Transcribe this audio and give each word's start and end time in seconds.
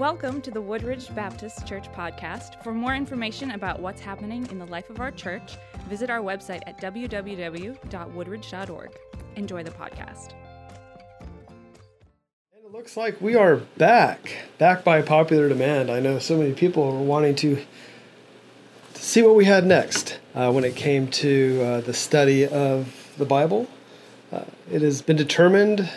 Welcome 0.00 0.40
to 0.42 0.50
the 0.50 0.60
Woodridge 0.62 1.14
Baptist 1.14 1.66
Church 1.66 1.92
podcast. 1.92 2.64
For 2.64 2.72
more 2.72 2.94
information 2.94 3.50
about 3.50 3.80
what's 3.80 4.00
happening 4.00 4.48
in 4.50 4.58
the 4.58 4.64
life 4.64 4.88
of 4.88 4.98
our 4.98 5.10
church, 5.10 5.58
visit 5.90 6.08
our 6.08 6.20
website 6.20 6.62
at 6.66 6.80
www.woodridge.org. 6.80 8.90
Enjoy 9.36 9.62
the 9.62 9.70
podcast. 9.72 10.32
It 12.54 12.72
looks 12.72 12.96
like 12.96 13.20
we 13.20 13.34
are 13.34 13.56
back, 13.76 14.36
back 14.56 14.84
by 14.84 15.02
popular 15.02 15.50
demand. 15.50 15.90
I 15.90 16.00
know 16.00 16.18
so 16.18 16.38
many 16.38 16.54
people 16.54 16.90
were 16.90 17.04
wanting 17.04 17.34
to, 17.34 17.62
to 18.94 19.02
see 19.02 19.20
what 19.20 19.36
we 19.36 19.44
had 19.44 19.66
next 19.66 20.18
uh, 20.34 20.50
when 20.50 20.64
it 20.64 20.76
came 20.76 21.08
to 21.08 21.62
uh, 21.62 21.82
the 21.82 21.92
study 21.92 22.46
of 22.46 23.12
the 23.18 23.26
Bible. 23.26 23.68
Uh, 24.32 24.44
it 24.72 24.80
has 24.80 25.02
been 25.02 25.18
determined 25.18 25.90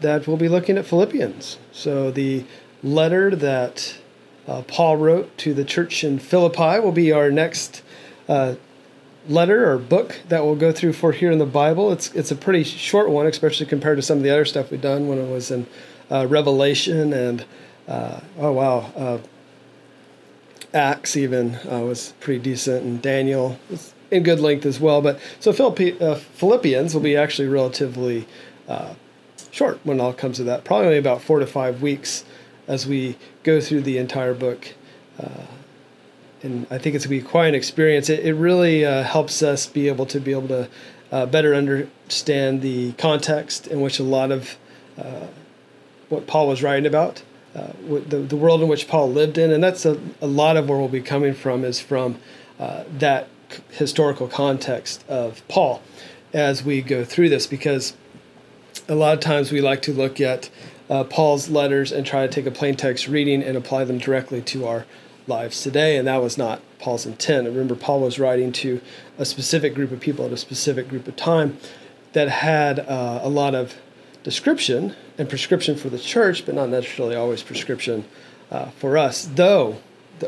that 0.00 0.26
we'll 0.26 0.38
be 0.38 0.48
looking 0.48 0.78
at 0.78 0.86
Philippians. 0.86 1.58
So 1.72 2.10
the 2.10 2.46
letter 2.86 3.34
that 3.34 3.98
uh, 4.46 4.62
Paul 4.62 4.96
wrote 4.96 5.36
to 5.38 5.52
the 5.52 5.64
church 5.64 6.04
in 6.04 6.18
Philippi 6.18 6.80
will 6.80 6.92
be 6.92 7.12
our 7.12 7.30
next 7.30 7.82
uh, 8.28 8.54
letter 9.28 9.70
or 9.70 9.78
book 9.78 10.20
that 10.28 10.44
we'll 10.44 10.54
go 10.54 10.72
through 10.72 10.92
for 10.92 11.12
here 11.12 11.30
in 11.30 11.38
the 11.38 11.46
Bible. 11.46 11.92
It's 11.92 12.14
it's 12.14 12.30
a 12.30 12.36
pretty 12.36 12.62
short 12.62 13.10
one, 13.10 13.26
especially 13.26 13.66
compared 13.66 13.98
to 13.98 14.02
some 14.02 14.18
of 14.18 14.24
the 14.24 14.30
other 14.30 14.44
stuff 14.44 14.70
we've 14.70 14.80
done 14.80 15.08
when 15.08 15.18
it 15.18 15.28
was 15.28 15.50
in 15.50 15.66
uh, 16.10 16.26
Revelation 16.28 17.12
and 17.12 17.44
uh, 17.88 18.20
oh 18.38 18.52
wow, 18.52 18.78
uh, 18.96 19.18
Acts 20.72 21.16
even 21.16 21.56
uh, 21.70 21.80
was 21.80 22.14
pretty 22.20 22.40
decent, 22.40 22.84
and 22.84 23.02
Daniel 23.02 23.58
was 23.70 23.94
in 24.10 24.22
good 24.22 24.40
length 24.40 24.64
as 24.64 24.78
well. 24.78 25.02
But 25.02 25.18
so 25.40 25.52
Philippi, 25.52 25.92
Philippians 25.92 26.94
will 26.94 27.00
be 27.00 27.16
actually 27.16 27.48
relatively 27.48 28.26
short 29.50 29.80
when 29.84 29.98
it 29.98 30.02
all 30.02 30.12
comes 30.12 30.36
to 30.36 30.44
that. 30.44 30.64
Probably 30.64 30.86
only 30.86 30.98
about 30.98 31.22
four 31.22 31.38
to 31.40 31.46
five 31.46 31.82
weeks 31.82 32.24
as 32.68 32.86
we 32.86 33.16
go 33.42 33.60
through 33.60 33.82
the 33.82 33.98
entire 33.98 34.34
book. 34.34 34.74
Uh, 35.22 35.46
and 36.42 36.66
I 36.70 36.78
think 36.78 36.94
it's 36.94 37.06
going 37.06 37.18
to 37.18 37.24
be 37.24 37.28
quite 37.28 37.48
an 37.48 37.54
experience. 37.54 38.08
It, 38.08 38.24
it 38.24 38.34
really 38.34 38.84
uh, 38.84 39.02
helps 39.02 39.42
us 39.42 39.66
be 39.66 39.88
able 39.88 40.06
to 40.06 40.20
be 40.20 40.32
able 40.32 40.48
to 40.48 40.68
uh, 41.10 41.26
better 41.26 41.54
understand 41.54 42.62
the 42.62 42.92
context 42.92 43.66
in 43.66 43.80
which 43.80 43.98
a 43.98 44.02
lot 44.02 44.30
of 44.30 44.56
uh, 44.98 45.26
what 46.08 46.26
Paul 46.26 46.48
was 46.48 46.62
writing 46.62 46.86
about, 46.86 47.22
uh, 47.54 47.72
the, 47.86 48.18
the 48.18 48.36
world 48.36 48.62
in 48.62 48.68
which 48.68 48.88
Paul 48.88 49.10
lived 49.10 49.38
in. 49.38 49.50
And 49.50 49.62
that's 49.62 49.84
a, 49.84 50.00
a 50.20 50.26
lot 50.26 50.56
of 50.56 50.68
where 50.68 50.78
we'll 50.78 50.88
be 50.88 51.00
coming 51.00 51.34
from 51.34 51.64
is 51.64 51.80
from 51.80 52.18
uh, 52.58 52.84
that 52.98 53.28
historical 53.70 54.28
context 54.28 55.04
of 55.08 55.46
Paul 55.48 55.82
as 56.32 56.64
we 56.64 56.82
go 56.82 57.04
through 57.04 57.28
this 57.28 57.46
because 57.46 57.94
a 58.88 58.94
lot 58.94 59.14
of 59.14 59.20
times 59.20 59.52
we 59.52 59.60
like 59.60 59.82
to 59.82 59.92
look 59.92 60.20
at 60.20 60.50
uh, 60.88 61.04
Paul's 61.04 61.48
letters 61.48 61.92
and 61.92 62.06
try 62.06 62.26
to 62.26 62.32
take 62.32 62.46
a 62.46 62.50
plain 62.50 62.76
text 62.76 63.08
reading 63.08 63.42
and 63.42 63.56
apply 63.56 63.84
them 63.84 63.98
directly 63.98 64.40
to 64.42 64.66
our 64.66 64.86
lives 65.26 65.62
today. 65.62 65.96
And 65.96 66.06
that 66.06 66.22
was 66.22 66.38
not 66.38 66.60
Paul's 66.78 67.06
intent. 67.06 67.46
remember, 67.46 67.74
Paul 67.74 68.00
was 68.00 68.18
writing 68.18 68.52
to 68.52 68.80
a 69.18 69.24
specific 69.24 69.74
group 69.74 69.90
of 69.90 70.00
people 70.00 70.26
at 70.26 70.32
a 70.32 70.36
specific 70.36 70.88
group 70.88 71.08
of 71.08 71.16
time 71.16 71.58
that 72.12 72.28
had 72.28 72.80
uh, 72.80 73.20
a 73.22 73.28
lot 73.28 73.54
of 73.54 73.74
description 74.22 74.94
and 75.18 75.28
prescription 75.28 75.76
for 75.76 75.88
the 75.88 75.98
church, 75.98 76.46
but 76.46 76.54
not 76.54 76.68
necessarily 76.68 77.16
always 77.16 77.42
prescription 77.42 78.04
uh, 78.50 78.66
for 78.70 78.96
us. 78.96 79.24
Though, 79.34 79.78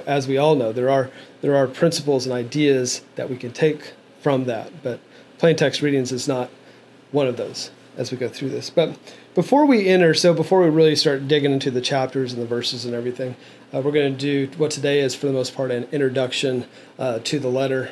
as 0.07 0.29
we 0.29 0.37
all 0.37 0.55
know, 0.55 0.73
there 0.73 0.91
are 0.91 1.11
there 1.41 1.57
are 1.57 1.67
principles 1.67 2.27
and 2.27 2.35
ideas 2.35 3.03
that 3.17 3.31
we 3.31 3.37
can 3.37 3.53
take 3.53 3.93
from 4.21 4.45
that, 4.45 4.83
but 4.83 5.01
plain 5.39 5.57
text 5.57 5.83
readings 5.83 6.13
is 6.13 6.27
not 6.27 6.51
one 7.13 7.27
of 7.27 7.37
those 7.37 7.71
as 7.99 8.11
we 8.13 8.17
go 8.17 8.29
through 8.29 8.49
this. 8.49 8.71
But 8.71 8.97
before 9.35 9.67
we 9.67 9.89
enter, 9.89 10.15
so 10.15 10.33
before 10.33 10.63
we 10.63 10.71
really 10.71 10.97
start 10.97 11.29
digging 11.29 11.53
into 11.53 11.71
the 11.71 11.81
chapters 11.81 12.33
and 12.33 12.41
the 12.41 12.47
verses 12.47 12.85
and 12.85 12.95
everything, 12.95 13.37
uh, 13.75 13.83
we're 13.83 13.93
going 13.93 14.17
to 14.17 14.19
do 14.19 14.57
what 14.57 14.71
today 14.71 15.01
is, 15.01 15.15
for 15.15 15.27
the 15.27 15.33
most 15.33 15.55
part, 15.55 15.71
an 15.71 15.87
introduction 15.93 16.65
uh, 16.99 17.19
to 17.25 17.39
the 17.39 17.49
letter 17.49 17.91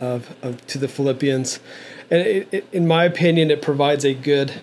of, 0.00 0.34
of, 0.42 0.66
to 0.68 0.78
the 0.78 0.88
Philippians. 0.88 1.58
And 2.10 2.26
it, 2.26 2.48
it, 2.52 2.68
in 2.72 2.86
my 2.86 3.04
opinion, 3.04 3.50
it 3.50 3.60
provides 3.60 4.04
a 4.04 4.14
good 4.14 4.62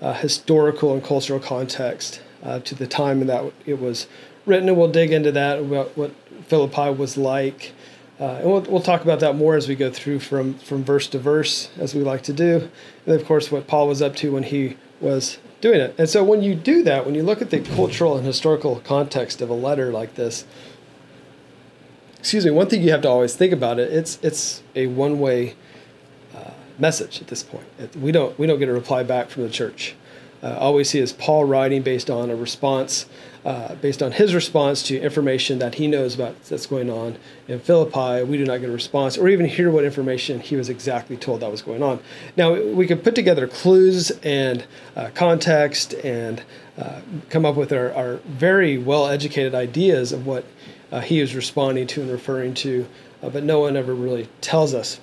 uh, 0.00 0.12
historical 0.12 0.92
and 0.92 1.02
cultural 1.02 1.40
context 1.40 2.20
uh, 2.44 2.60
to 2.60 2.74
the 2.74 2.86
time 2.86 3.22
in 3.22 3.26
that 3.26 3.52
it 3.64 3.80
was 3.80 4.06
written, 4.44 4.68
and 4.68 4.76
we'll 4.76 4.92
dig 4.92 5.12
into 5.12 5.32
that 5.32 5.58
about 5.58 5.96
what 5.96 6.14
Philippi 6.46 6.90
was 6.90 7.16
like 7.16 7.72
uh, 8.18 8.24
and 8.24 8.46
we'll, 8.46 8.62
we'll 8.62 8.82
talk 8.82 9.02
about 9.02 9.20
that 9.20 9.36
more 9.36 9.56
as 9.56 9.68
we 9.68 9.74
go 9.74 9.90
through 9.90 10.20
from, 10.20 10.54
from 10.54 10.82
verse 10.82 11.06
to 11.08 11.18
verse, 11.18 11.68
as 11.78 11.94
we 11.94 12.02
like 12.02 12.22
to 12.22 12.32
do. 12.32 12.70
And 13.04 13.14
of 13.14 13.26
course, 13.26 13.52
what 13.52 13.66
Paul 13.66 13.88
was 13.88 14.00
up 14.00 14.16
to 14.16 14.32
when 14.32 14.44
he 14.44 14.76
was 15.00 15.38
doing 15.60 15.80
it. 15.80 15.94
And 15.98 16.08
so, 16.08 16.24
when 16.24 16.42
you 16.42 16.54
do 16.54 16.82
that, 16.84 17.04
when 17.04 17.14
you 17.14 17.22
look 17.22 17.42
at 17.42 17.50
the 17.50 17.60
cultural 17.60 18.16
and 18.16 18.26
historical 18.26 18.80
context 18.80 19.42
of 19.42 19.50
a 19.50 19.54
letter 19.54 19.92
like 19.92 20.14
this, 20.14 20.46
excuse 22.18 22.44
me, 22.44 22.50
one 22.50 22.68
thing 22.68 22.82
you 22.82 22.90
have 22.90 23.02
to 23.02 23.08
always 23.08 23.36
think 23.36 23.52
about 23.52 23.78
it, 23.78 23.92
it's, 23.92 24.18
it's 24.22 24.62
a 24.74 24.86
one 24.86 25.20
way 25.20 25.54
uh, 26.34 26.50
message 26.78 27.20
at 27.20 27.26
this 27.28 27.42
point. 27.42 27.66
It, 27.78 27.94
we, 27.96 28.12
don't, 28.12 28.38
we 28.38 28.46
don't 28.46 28.58
get 28.58 28.68
a 28.68 28.72
reply 28.72 29.02
back 29.02 29.28
from 29.28 29.42
the 29.42 29.50
church. 29.50 29.94
Uh, 30.46 30.56
all 30.58 30.74
we 30.74 30.84
see 30.84 31.00
is 31.00 31.12
Paul 31.12 31.44
writing 31.44 31.82
based 31.82 32.08
on 32.08 32.30
a 32.30 32.36
response 32.36 33.06
uh, 33.44 33.76
based 33.76 34.02
on 34.02 34.10
his 34.10 34.34
response 34.34 34.82
to 34.82 35.00
information 35.00 35.60
that 35.60 35.76
he 35.76 35.86
knows 35.86 36.16
about 36.16 36.42
that's 36.44 36.66
going 36.66 36.90
on 36.90 37.16
in 37.46 37.60
Philippi, 37.60 38.24
we 38.24 38.36
do 38.36 38.44
not 38.44 38.58
get 38.58 38.68
a 38.68 38.72
response 38.72 39.16
or 39.16 39.28
even 39.28 39.46
hear 39.46 39.70
what 39.70 39.84
information 39.84 40.40
he 40.40 40.56
was 40.56 40.68
exactly 40.68 41.16
told 41.16 41.40
that 41.40 41.50
was 41.50 41.62
going 41.62 41.80
on. 41.80 42.00
Now, 42.36 42.54
we 42.54 42.88
could 42.88 43.04
put 43.04 43.14
together 43.14 43.46
clues 43.46 44.10
and 44.24 44.64
uh, 44.96 45.10
context 45.14 45.94
and 45.94 46.42
uh, 46.76 47.00
come 47.30 47.46
up 47.46 47.54
with 47.54 47.72
our, 47.72 47.92
our 47.92 48.16
very 48.26 48.78
well 48.78 49.06
educated 49.06 49.54
ideas 49.54 50.10
of 50.10 50.26
what 50.26 50.44
uh, 50.90 51.00
he 51.00 51.20
is 51.20 51.36
responding 51.36 51.86
to 51.86 52.02
and 52.02 52.10
referring 52.10 52.52
to, 52.54 52.88
uh, 53.22 53.30
but 53.30 53.44
no 53.44 53.60
one 53.60 53.76
ever 53.76 53.94
really 53.94 54.28
tells 54.40 54.74
us. 54.74 54.98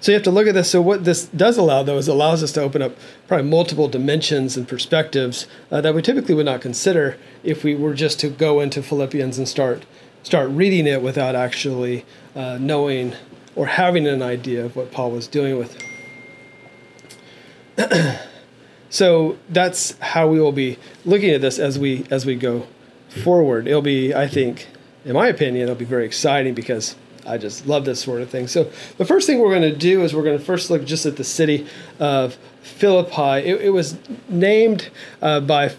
So 0.00 0.12
you 0.12 0.14
have 0.14 0.24
to 0.24 0.30
look 0.30 0.46
at 0.46 0.54
this. 0.54 0.70
So 0.70 0.82
what 0.82 1.04
this 1.04 1.24
does 1.26 1.56
allow, 1.56 1.82
though, 1.82 1.98
is 1.98 2.08
allows 2.08 2.42
us 2.42 2.52
to 2.52 2.62
open 2.62 2.82
up 2.82 2.96
probably 3.28 3.48
multiple 3.48 3.88
dimensions 3.88 4.56
and 4.56 4.68
perspectives 4.68 5.46
uh, 5.70 5.80
that 5.80 5.94
we 5.94 6.02
typically 6.02 6.34
would 6.34 6.46
not 6.46 6.60
consider 6.60 7.16
if 7.42 7.64
we 7.64 7.74
were 7.74 7.94
just 7.94 8.20
to 8.20 8.28
go 8.28 8.60
into 8.60 8.82
Philippians 8.82 9.38
and 9.38 9.48
start 9.48 9.84
start 10.22 10.50
reading 10.50 10.86
it 10.88 11.02
without 11.02 11.36
actually 11.36 12.04
uh, 12.34 12.58
knowing 12.60 13.14
or 13.54 13.66
having 13.66 14.06
an 14.06 14.22
idea 14.22 14.64
of 14.64 14.74
what 14.74 14.90
Paul 14.90 15.12
was 15.12 15.28
doing 15.28 15.56
with 15.56 15.76
it. 17.78 18.20
so 18.90 19.38
that's 19.48 19.96
how 19.98 20.26
we 20.26 20.40
will 20.40 20.52
be 20.52 20.78
looking 21.04 21.30
at 21.30 21.40
this 21.40 21.58
as 21.58 21.78
we 21.78 22.04
as 22.10 22.26
we 22.26 22.34
go 22.34 22.66
forward. 23.08 23.66
It'll 23.66 23.82
be, 23.82 24.14
I 24.14 24.28
think, 24.28 24.68
in 25.04 25.14
my 25.14 25.28
opinion, 25.28 25.64
it'll 25.64 25.74
be 25.74 25.84
very 25.84 26.04
exciting 26.04 26.54
because 26.54 26.96
I 27.26 27.38
just 27.38 27.66
love 27.66 27.84
this 27.84 28.00
sort 28.00 28.22
of 28.22 28.30
thing. 28.30 28.46
So 28.46 28.70
the 28.98 29.04
first 29.04 29.26
thing 29.26 29.40
we're 29.40 29.50
going 29.50 29.70
to 29.70 29.76
do 29.76 30.02
is 30.02 30.14
we're 30.14 30.22
going 30.22 30.38
to 30.38 30.44
first 30.44 30.70
look 30.70 30.84
just 30.84 31.06
at 31.06 31.16
the 31.16 31.24
city 31.24 31.66
of 31.98 32.38
Philippi. 32.62 33.48
It, 33.48 33.60
it 33.62 33.70
was 33.70 33.98
named 34.28 34.90
uh, 35.20 35.40
by 35.40 35.74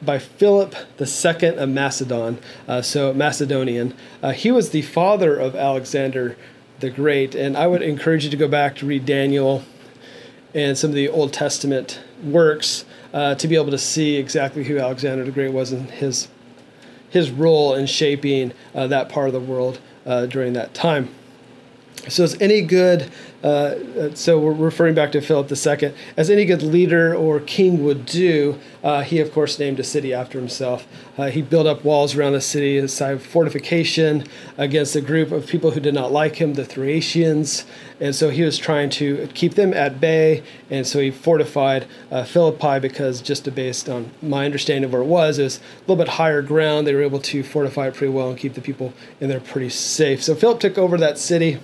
by 0.00 0.18
Philip 0.18 0.74
II 1.00 1.48
of 1.48 1.68
Macedon, 1.68 2.38
uh, 2.66 2.82
so 2.82 3.14
Macedonian. 3.14 3.94
Uh, 4.20 4.32
he 4.32 4.50
was 4.50 4.70
the 4.70 4.82
father 4.82 5.36
of 5.36 5.54
Alexander 5.54 6.36
the 6.80 6.90
Great, 6.90 7.36
and 7.36 7.56
I 7.56 7.68
would 7.68 7.82
encourage 7.82 8.24
you 8.24 8.30
to 8.30 8.36
go 8.36 8.48
back 8.48 8.74
to 8.76 8.86
read 8.86 9.06
Daniel 9.06 9.62
and 10.54 10.76
some 10.76 10.90
of 10.90 10.96
the 10.96 11.08
Old 11.08 11.32
Testament 11.32 12.00
works 12.22 12.84
uh, 13.12 13.34
to 13.36 13.48
be 13.48 13.56
able 13.56 13.70
to 13.70 13.78
see 13.78 14.16
exactly 14.16 14.64
who 14.64 14.78
Alexander 14.78 15.24
the 15.24 15.30
Great 15.30 15.52
was 15.52 15.72
and 15.72 15.90
his 15.90 16.28
his 17.10 17.30
role 17.30 17.74
in 17.74 17.84
shaping 17.84 18.52
uh, 18.74 18.86
that 18.86 19.10
part 19.10 19.26
of 19.26 19.34
the 19.34 19.40
world 19.40 19.78
uh, 20.06 20.26
during 20.26 20.52
that 20.54 20.74
time. 20.74 21.08
So, 22.08 22.24
as 22.24 22.40
any 22.40 22.62
good, 22.62 23.12
uh, 23.44 23.46
uh, 23.46 24.14
so 24.14 24.36
we're 24.36 24.52
referring 24.52 24.96
back 24.96 25.12
to 25.12 25.20
Philip 25.20 25.52
II, 25.52 25.94
as 26.16 26.30
any 26.30 26.44
good 26.44 26.62
leader 26.62 27.14
or 27.14 27.38
king 27.38 27.84
would 27.84 28.06
do, 28.06 28.58
uh, 28.82 29.02
he 29.02 29.20
of 29.20 29.32
course 29.32 29.56
named 29.60 29.78
a 29.78 29.84
city 29.84 30.12
after 30.12 30.36
himself. 30.36 30.86
Uh, 31.16 31.26
he 31.26 31.42
built 31.42 31.66
up 31.66 31.84
walls 31.84 32.16
around 32.16 32.32
the 32.32 32.40
city 32.40 32.76
a 32.78 33.18
fortification 33.18 34.26
against 34.58 34.96
a 34.96 35.00
group 35.00 35.30
of 35.30 35.46
people 35.46 35.70
who 35.70 35.80
did 35.80 35.94
not 35.94 36.10
like 36.10 36.36
him, 36.36 36.54
the 36.54 36.64
Thracians, 36.64 37.64
and 38.02 38.16
so 38.16 38.30
he 38.30 38.42
was 38.42 38.58
trying 38.58 38.90
to 38.90 39.28
keep 39.32 39.54
them 39.54 39.72
at 39.72 40.00
bay. 40.00 40.42
And 40.68 40.84
so 40.84 40.98
he 40.98 41.12
fortified 41.12 41.86
uh, 42.10 42.24
Philippi 42.24 42.80
because, 42.80 43.22
just 43.22 43.54
based 43.54 43.88
on 43.88 44.10
my 44.20 44.44
understanding 44.44 44.82
of 44.82 44.92
where 44.92 45.02
it 45.02 45.06
was, 45.06 45.38
it 45.38 45.44
was 45.44 45.58
a 45.58 45.80
little 45.82 46.04
bit 46.04 46.08
higher 46.08 46.42
ground. 46.42 46.84
They 46.84 46.96
were 46.96 47.02
able 47.02 47.20
to 47.20 47.44
fortify 47.44 47.86
it 47.86 47.94
pretty 47.94 48.12
well 48.12 48.30
and 48.30 48.36
keep 48.36 48.54
the 48.54 48.60
people 48.60 48.92
in 49.20 49.28
there 49.28 49.38
pretty 49.38 49.68
safe. 49.68 50.20
So 50.20 50.34
Philip 50.34 50.58
took 50.58 50.78
over 50.78 50.98
that 50.98 51.16
city 51.16 51.60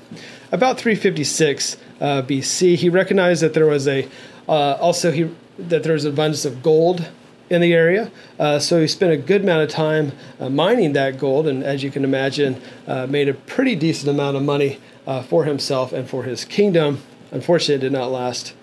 about 0.52 0.78
356 0.78 1.76
uh, 2.00 2.22
BC. 2.22 2.76
He 2.76 2.88
recognized 2.88 3.42
that 3.42 3.52
there 3.52 3.66
was 3.66 3.88
a 3.88 4.08
uh, 4.48 4.78
also 4.80 5.10
he 5.10 5.34
that 5.58 5.82
there 5.82 5.94
was 5.94 6.04
an 6.04 6.12
abundance 6.12 6.44
of 6.44 6.62
gold 6.62 7.08
in 7.50 7.60
the 7.60 7.74
area. 7.74 8.12
Uh, 8.38 8.60
so 8.60 8.80
he 8.80 8.86
spent 8.86 9.12
a 9.12 9.16
good 9.16 9.42
amount 9.42 9.62
of 9.62 9.70
time 9.70 10.12
uh, 10.38 10.48
mining 10.48 10.92
that 10.92 11.18
gold, 11.18 11.48
and 11.48 11.64
as 11.64 11.82
you 11.82 11.90
can 11.90 12.04
imagine, 12.04 12.60
uh, 12.86 13.08
made 13.08 13.28
a 13.28 13.34
pretty 13.34 13.74
decent 13.74 14.08
amount 14.08 14.36
of 14.36 14.42
money 14.44 14.78
uh, 15.08 15.22
for 15.22 15.44
himself 15.44 15.92
and 15.92 16.08
for 16.08 16.22
his 16.22 16.44
kingdom. 16.44 17.02
Unfortunately, 17.32 17.74
it 17.74 17.90
did 17.90 17.92
not 17.92 18.12
last 18.12 18.54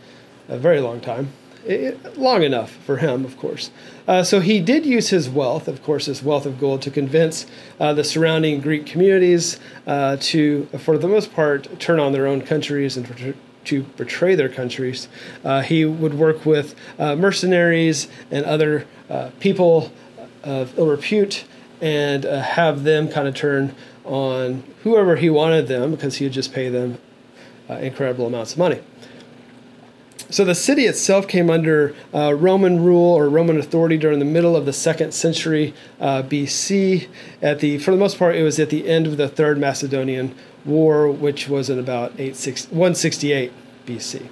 a 0.47 0.57
very 0.57 0.79
long 0.79 1.01
time. 1.01 1.33
it, 1.65 2.17
long 2.17 2.43
enough 2.43 2.71
for 2.85 2.97
him, 2.97 3.25
of 3.25 3.37
course. 3.37 3.71
Uh, 4.07 4.23
so 4.23 4.39
he 4.39 4.61
did 4.61 4.85
use 4.85 5.09
his 5.09 5.27
wealth, 5.27 5.67
of 5.67 5.81
course, 5.83 6.05
his 6.05 6.21
wealth 6.21 6.45
of 6.45 6.59
gold, 6.59 6.81
to 6.83 6.91
convince 6.91 7.45
uh, 7.79 7.93
the 7.93 8.03
surrounding 8.03 8.61
Greek 8.61 8.85
communities 8.85 9.59
uh, 9.87 10.15
to, 10.19 10.65
for 10.77 10.97
the 10.97 11.07
most 11.07 11.33
part, 11.33 11.79
turn 11.79 11.99
on 11.99 12.11
their 12.11 12.27
own 12.27 12.41
countries 12.41 12.95
and 12.95 13.35
to 13.65 13.83
betray 13.97 14.35
their 14.35 14.49
countries. 14.49 15.07
Uh, 15.43 15.61
he 15.61 15.85
would 15.85 16.13
work 16.13 16.45
with 16.45 16.75
uh, 16.99 17.15
mercenaries 17.15 18.07
and 18.29 18.45
other 18.45 18.85
uh, 19.09 19.31
people 19.39 19.91
of 20.43 20.77
ill 20.77 20.87
repute 20.87 21.45
and 21.85 22.23
have 22.23 22.83
them 22.83 23.07
kind 23.07 23.27
of 23.27 23.35
turn 23.35 23.75
on 24.05 24.63
whoever 24.81 25.17
he 25.17 25.29
wanted 25.29 25.67
them 25.67 25.91
because 25.91 26.15
he 26.15 26.25
would 26.25 26.33
just 26.33 26.51
pay 26.51 26.67
them 26.67 26.97
incredible 27.69 28.25
amounts 28.25 28.53
of 28.53 28.57
money. 28.57 28.81
So 30.31 30.43
the 30.43 30.55
city 30.55 30.85
itself 30.85 31.27
came 31.27 31.51
under 31.51 31.95
uh, 32.11 32.33
Roman 32.33 32.83
rule 32.83 33.13
or 33.13 33.29
Roman 33.29 33.59
authority 33.59 33.97
during 33.97 34.17
the 34.17 34.25
middle 34.25 34.55
of 34.55 34.65
the 34.65 34.73
second 34.73 35.13
century 35.13 35.75
uh, 35.99 36.23
BC. 36.23 37.07
At 37.43 37.59
the, 37.59 37.77
for 37.77 37.91
the 37.91 37.97
most 37.97 38.17
part, 38.17 38.35
it 38.35 38.41
was 38.41 38.59
at 38.59 38.71
the 38.71 38.87
end 38.87 39.05
of 39.05 39.17
the 39.17 39.27
Third 39.27 39.59
Macedonian 39.59 40.33
War, 40.65 41.11
which 41.11 41.47
was 41.47 41.69
in 41.69 41.77
about 41.77 42.17
168 42.17 43.51
BC. 43.85 44.27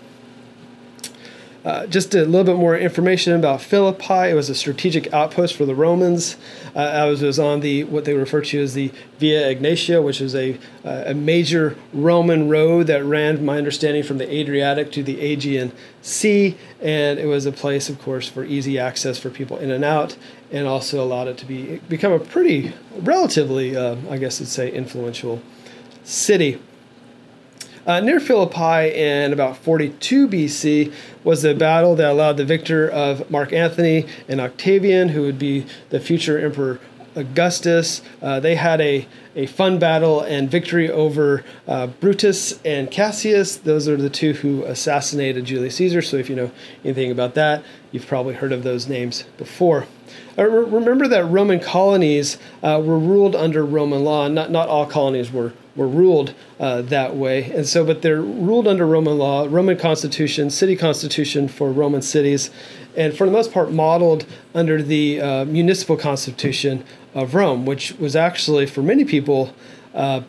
Uh, 1.66 1.88
just 1.88 2.14
a 2.14 2.26
little 2.26 2.44
bit 2.44 2.58
more 2.58 2.78
information 2.78 3.32
about 3.34 3.62
Philippi. 3.62 4.30
It 4.30 4.36
was 4.36 4.50
a 4.50 4.56
strategic 4.56 5.14
outpost 5.14 5.56
for 5.56 5.66
the 5.66 5.74
Romans. 5.74 6.36
Uh, 6.76 6.80
I 6.80 7.06
was, 7.06 7.22
was 7.22 7.40
on 7.40 7.62
the 7.62 7.86
what 7.86 8.04
they 8.04 8.14
refer 8.14 8.42
to 8.42 8.62
as 8.62 8.74
the 8.74 8.92
Via 9.18 9.56
Egnatia, 9.56 10.04
which 10.04 10.20
is 10.20 10.36
a, 10.36 10.60
uh, 10.84 11.04
a 11.06 11.14
major 11.14 11.78
Roman 11.94 12.50
road 12.50 12.88
that 12.88 13.06
ran, 13.06 13.46
my 13.46 13.58
understanding, 13.58 14.04
from 14.04 14.18
the 14.18 14.30
Adriatic 14.30 14.92
to 14.92 15.04
the 15.04 15.22
Aegean 15.22 15.72
Sea, 16.02 16.58
and 16.82 17.18
it 17.18 17.28
was 17.28 17.46
a 17.46 17.52
place, 17.52 17.88
of 17.88 18.02
course, 18.02 18.28
for 18.28 18.44
easy 18.44 18.78
access 18.78 19.18
for 19.18 19.30
people 19.30 19.58
in 19.58 19.72
and 19.72 19.86
out, 19.86 20.18
and 20.52 20.68
also 20.68 21.02
allowed 21.02 21.30
it 21.30 21.38
to 21.38 21.46
be 21.46 21.78
become 21.88 22.12
a 22.12 22.20
pretty, 22.20 22.74
relatively, 22.98 23.78
uh, 23.78 23.96
I 24.10 24.18
guess, 24.18 24.42
I'd 24.42 24.48
say, 24.48 24.70
influential 24.70 25.42
city. 26.04 26.60
Uh, 27.86 28.00
near 28.00 28.20
Philippi 28.20 28.96
in 28.96 29.34
about 29.34 29.58
42 29.58 30.30
BC 30.30 30.94
was 31.26 31.42
the 31.42 31.54
battle 31.54 31.96
that 31.96 32.10
allowed 32.10 32.38
the 32.38 32.46
victor 32.46 32.90
of 32.90 33.30
Mark 33.30 33.52
Antony 33.52 34.06
and 34.30 34.40
Octavian, 34.40 35.10
who 35.10 35.24
would 35.24 35.38
be 35.38 35.66
the 35.90 36.00
future 36.00 36.40
Emperor 36.40 36.80
Augustus. 37.16 38.02
Uh, 38.22 38.40
they 38.40 38.56
had 38.56 38.80
a, 38.80 39.06
a 39.36 39.48
fun 39.48 39.80
battle 39.80 40.22
and 40.22 40.50
victory 40.50 40.90
over 40.90 41.44
uh, 41.68 41.88
Brutus 41.88 42.58
and 42.64 42.90
Cassius. 42.90 43.58
Those 43.58 43.90
are 43.90 43.98
the 43.98 44.10
two 44.10 44.32
who 44.32 44.64
assassinated 44.64 45.44
Julius 45.44 45.76
Caesar. 45.76 46.02
So 46.02 46.16
if 46.16 46.30
you 46.30 46.38
know 46.38 46.52
anything 46.86 47.12
about 47.12 47.36
that, 47.36 47.66
you've 47.92 48.08
probably 48.08 48.36
heard 48.36 48.54
of 48.54 48.64
those 48.64 48.88
names 48.88 49.24
before. 49.38 49.88
Uh, 50.38 50.46
remember 50.46 51.08
that 51.10 51.26
Roman 51.26 51.60
colonies 51.60 52.38
uh, 52.64 52.82
were 52.84 52.98
ruled 52.98 53.36
under 53.36 53.66
Roman 53.66 54.06
law. 54.06 54.30
Not, 54.30 54.52
not 54.52 54.70
all 54.70 54.86
colonies 54.86 55.32
were 55.32 55.54
were 55.76 55.88
ruled 55.88 56.34
uh, 56.60 56.82
that 56.84 57.16
way. 57.16 57.52
And 57.52 57.68
so, 57.68 57.86
but 57.86 58.02
they're 58.02 58.22
ruled 58.22 58.68
under 58.68 58.86
Roman 58.86 59.18
law, 59.18 59.48
Roman 59.50 59.78
constitution, 59.78 60.50
city 60.50 60.76
constitution 60.76 61.48
for 61.48 61.72
Roman 61.72 62.02
cities, 62.02 62.52
and 62.96 63.16
for 63.16 63.26
the 63.26 63.32
most 63.32 63.52
part 63.52 63.72
modeled 63.72 64.26
under 64.54 64.82
the 64.82 65.20
uh, 65.20 65.46
municipal 65.46 65.98
constitution 65.98 66.84
of 67.14 67.34
Rome, 67.34 67.66
which 67.66 67.94
was 67.94 68.16
actually, 68.16 68.66
for 68.66 68.84
many 68.84 69.04
people, 69.04 69.54
uh, 69.94 70.22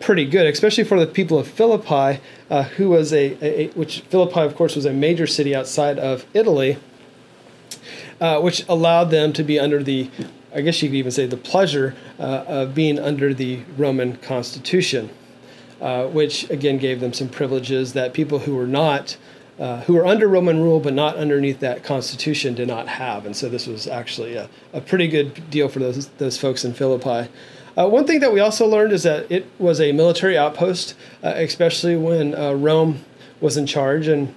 pretty 0.00 0.26
good, 0.26 0.46
especially 0.46 0.84
for 0.84 0.98
the 0.98 1.06
people 1.06 1.38
of 1.38 1.48
Philippi, 1.48 2.20
uh, 2.50 2.62
who 2.62 2.90
was 2.90 3.12
a, 3.12 3.36
a, 3.44 3.68
which 3.68 4.00
Philippi, 4.02 4.40
of 4.40 4.54
course, 4.54 4.76
was 4.76 4.84
a 4.84 4.92
major 4.92 5.26
city 5.26 5.54
outside 5.54 5.98
of 5.98 6.26
Italy. 6.34 6.78
Uh, 8.18 8.40
which 8.40 8.66
allowed 8.66 9.10
them 9.10 9.30
to 9.30 9.44
be 9.44 9.58
under 9.58 9.82
the 9.82 10.08
I 10.56 10.62
guess 10.62 10.82
you 10.82 10.88
could 10.88 10.96
even 10.96 11.12
say 11.12 11.26
the 11.26 11.36
pleasure 11.36 11.94
uh, 12.18 12.44
of 12.46 12.74
being 12.74 12.98
under 12.98 13.34
the 13.34 13.60
Roman 13.76 14.16
Constitution, 14.16 15.10
uh, 15.82 16.06
which 16.06 16.48
again 16.48 16.78
gave 16.78 17.00
them 17.00 17.12
some 17.12 17.28
privileges 17.28 17.92
that 17.92 18.14
people 18.14 18.38
who 18.38 18.56
were 18.56 18.66
not, 18.66 19.18
uh, 19.60 19.82
who 19.82 19.92
were 19.92 20.06
under 20.06 20.26
Roman 20.26 20.62
rule 20.62 20.80
but 20.80 20.94
not 20.94 21.16
underneath 21.16 21.60
that 21.60 21.84
Constitution 21.84 22.54
did 22.54 22.68
not 22.68 22.88
have. 22.88 23.26
And 23.26 23.36
so 23.36 23.50
this 23.50 23.66
was 23.66 23.86
actually 23.86 24.36
a, 24.36 24.48
a 24.72 24.80
pretty 24.80 25.08
good 25.08 25.50
deal 25.50 25.68
for 25.68 25.78
those, 25.78 26.06
those 26.16 26.38
folks 26.38 26.64
in 26.64 26.72
Philippi. 26.72 27.30
Uh, 27.76 27.86
one 27.86 28.06
thing 28.06 28.20
that 28.20 28.32
we 28.32 28.40
also 28.40 28.66
learned 28.66 28.94
is 28.94 29.02
that 29.02 29.30
it 29.30 29.46
was 29.58 29.78
a 29.78 29.92
military 29.92 30.38
outpost, 30.38 30.94
uh, 31.22 31.34
especially 31.36 31.96
when 31.96 32.34
uh, 32.34 32.52
Rome 32.52 33.04
was 33.42 33.58
in 33.58 33.66
charge. 33.66 34.08
And 34.08 34.34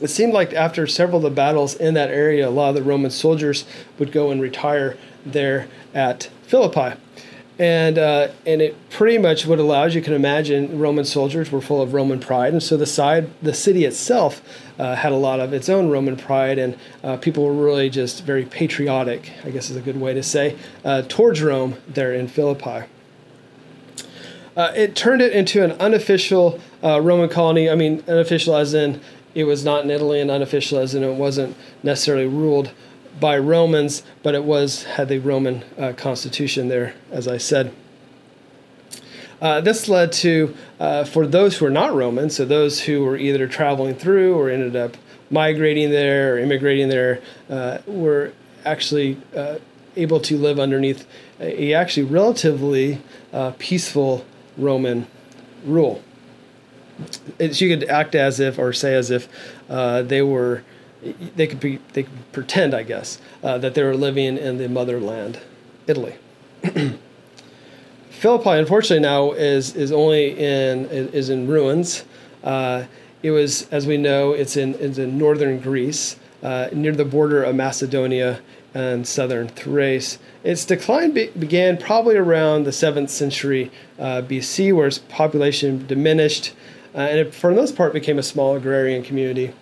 it 0.00 0.08
seemed 0.08 0.32
like 0.32 0.52
after 0.52 0.86
several 0.86 1.16
of 1.16 1.24
the 1.24 1.30
battles 1.30 1.74
in 1.74 1.94
that 1.94 2.10
area, 2.10 2.48
a 2.48 2.50
lot 2.50 2.68
of 2.68 2.74
the 2.76 2.82
Roman 2.84 3.10
soldiers 3.10 3.64
would 3.98 4.12
go 4.12 4.30
and 4.30 4.40
retire 4.40 4.96
there 5.24 5.68
at 5.94 6.30
Philippi. 6.42 6.98
And, 7.58 7.98
uh, 7.98 8.28
and 8.46 8.62
it 8.62 8.76
pretty 8.90 9.18
much 9.18 9.46
would 9.46 9.58
allow, 9.58 9.84
as 9.84 9.94
you 9.94 10.02
can 10.02 10.14
imagine, 10.14 10.78
Roman 10.78 11.04
soldiers 11.04 11.52
were 11.52 11.60
full 11.60 11.82
of 11.82 11.92
Roman 11.92 12.18
pride. 12.18 12.52
And 12.52 12.62
so 12.62 12.76
the, 12.76 12.86
side, 12.86 13.30
the 13.42 13.52
city 13.52 13.84
itself 13.84 14.42
uh, 14.78 14.96
had 14.96 15.12
a 15.12 15.16
lot 15.16 15.38
of 15.38 15.52
its 15.52 15.68
own 15.68 15.90
Roman 15.90 16.16
pride, 16.16 16.58
and 16.58 16.76
uh, 17.04 17.18
people 17.18 17.44
were 17.44 17.52
really 17.52 17.90
just 17.90 18.24
very 18.24 18.44
patriotic, 18.44 19.32
I 19.44 19.50
guess 19.50 19.70
is 19.70 19.76
a 19.76 19.82
good 19.82 20.00
way 20.00 20.14
to 20.14 20.22
say, 20.22 20.56
uh, 20.84 21.02
towards 21.02 21.42
Rome 21.42 21.76
there 21.86 22.12
in 22.14 22.26
Philippi. 22.26 22.86
Uh, 24.56 24.72
it 24.74 24.96
turned 24.96 25.22
it 25.22 25.32
into 25.32 25.62
an 25.62 25.72
unofficial 25.72 26.58
uh, 26.82 27.00
Roman 27.00 27.28
colony. 27.28 27.70
I 27.70 27.74
mean, 27.74 28.02
unofficial 28.08 28.56
as 28.56 28.74
in 28.74 29.00
it 29.34 29.44
was 29.44 29.64
not 29.64 29.84
in 29.84 29.90
Italy, 29.90 30.20
and 30.20 30.30
unofficial 30.30 30.78
as 30.78 30.94
in 30.94 31.04
it 31.04 31.14
wasn't 31.14 31.56
necessarily 31.82 32.26
ruled 32.26 32.72
by 33.20 33.38
Romans, 33.38 34.02
but 34.22 34.34
it 34.34 34.44
was 34.44 34.84
had 34.84 35.08
the 35.08 35.18
Roman 35.18 35.64
uh, 35.78 35.92
constitution 35.92 36.68
there, 36.68 36.94
as 37.10 37.28
I 37.28 37.38
said. 37.38 37.72
Uh, 39.40 39.60
this 39.60 39.88
led 39.88 40.12
to, 40.12 40.54
uh, 40.78 41.02
for 41.02 41.26
those 41.26 41.56
who 41.56 41.66
are 41.66 41.70
not 41.70 41.92
Roman, 41.92 42.30
so 42.30 42.44
those 42.44 42.82
who 42.82 43.02
were 43.02 43.16
either 43.16 43.48
traveling 43.48 43.94
through 43.94 44.36
or 44.36 44.48
ended 44.48 44.76
up 44.76 44.96
migrating 45.30 45.90
there 45.90 46.34
or 46.34 46.38
immigrating 46.38 46.88
there, 46.88 47.20
uh, 47.50 47.78
were 47.86 48.32
actually 48.64 49.20
uh, 49.36 49.58
able 49.96 50.20
to 50.20 50.36
live 50.36 50.60
underneath 50.60 51.06
a, 51.40 51.64
a 51.64 51.74
actually 51.74 52.04
relatively 52.04 53.02
uh, 53.32 53.52
peaceful 53.58 54.24
Roman 54.56 55.08
rule. 55.64 56.02
It's, 57.38 57.60
you 57.60 57.76
could 57.76 57.88
act 57.88 58.14
as 58.14 58.38
if 58.38 58.60
or 58.60 58.72
say 58.72 58.94
as 58.94 59.10
if 59.10 59.28
they 59.68 60.22
were 60.22 60.62
they 61.36 61.46
could 61.46 61.60
be 61.60 61.78
they 61.92 62.04
could 62.04 62.32
pretend, 62.32 62.74
I 62.74 62.82
guess, 62.82 63.20
uh, 63.42 63.58
that 63.58 63.74
they 63.74 63.82
were 63.82 63.96
living 63.96 64.38
in 64.38 64.58
the 64.58 64.68
motherland, 64.68 65.40
Italy. 65.86 66.14
Philippi, 68.10 68.50
unfortunately, 68.50 69.02
now 69.02 69.32
is 69.32 69.74
is 69.74 69.90
only 69.90 70.30
in 70.30 70.86
is 70.86 71.28
in 71.28 71.48
ruins. 71.48 72.04
Uh, 72.44 72.84
it 73.22 73.30
was, 73.30 73.68
as 73.70 73.86
we 73.86 73.96
know, 73.96 74.32
it's 74.32 74.56
in 74.56 74.74
it's 74.74 74.98
in 74.98 75.18
northern 75.18 75.58
Greece, 75.58 76.16
uh, 76.42 76.68
near 76.72 76.92
the 76.92 77.04
border 77.04 77.42
of 77.42 77.54
Macedonia 77.54 78.40
and 78.74 79.06
southern 79.06 79.48
Thrace. 79.48 80.18
Its 80.44 80.64
decline 80.64 81.12
be- 81.12 81.30
began 81.30 81.76
probably 81.76 82.16
around 82.16 82.64
the 82.64 82.72
seventh 82.72 83.10
century 83.10 83.70
uh, 83.98 84.22
BC, 84.22 84.72
where 84.74 84.86
its 84.86 84.98
population 84.98 85.86
diminished, 85.86 86.52
uh, 86.94 86.98
and 86.98 87.18
it, 87.18 87.34
for 87.34 87.50
the 87.50 87.60
most 87.60 87.76
part 87.76 87.92
became 87.92 88.18
a 88.18 88.22
small 88.22 88.56
agrarian 88.56 89.02
community. 89.02 89.52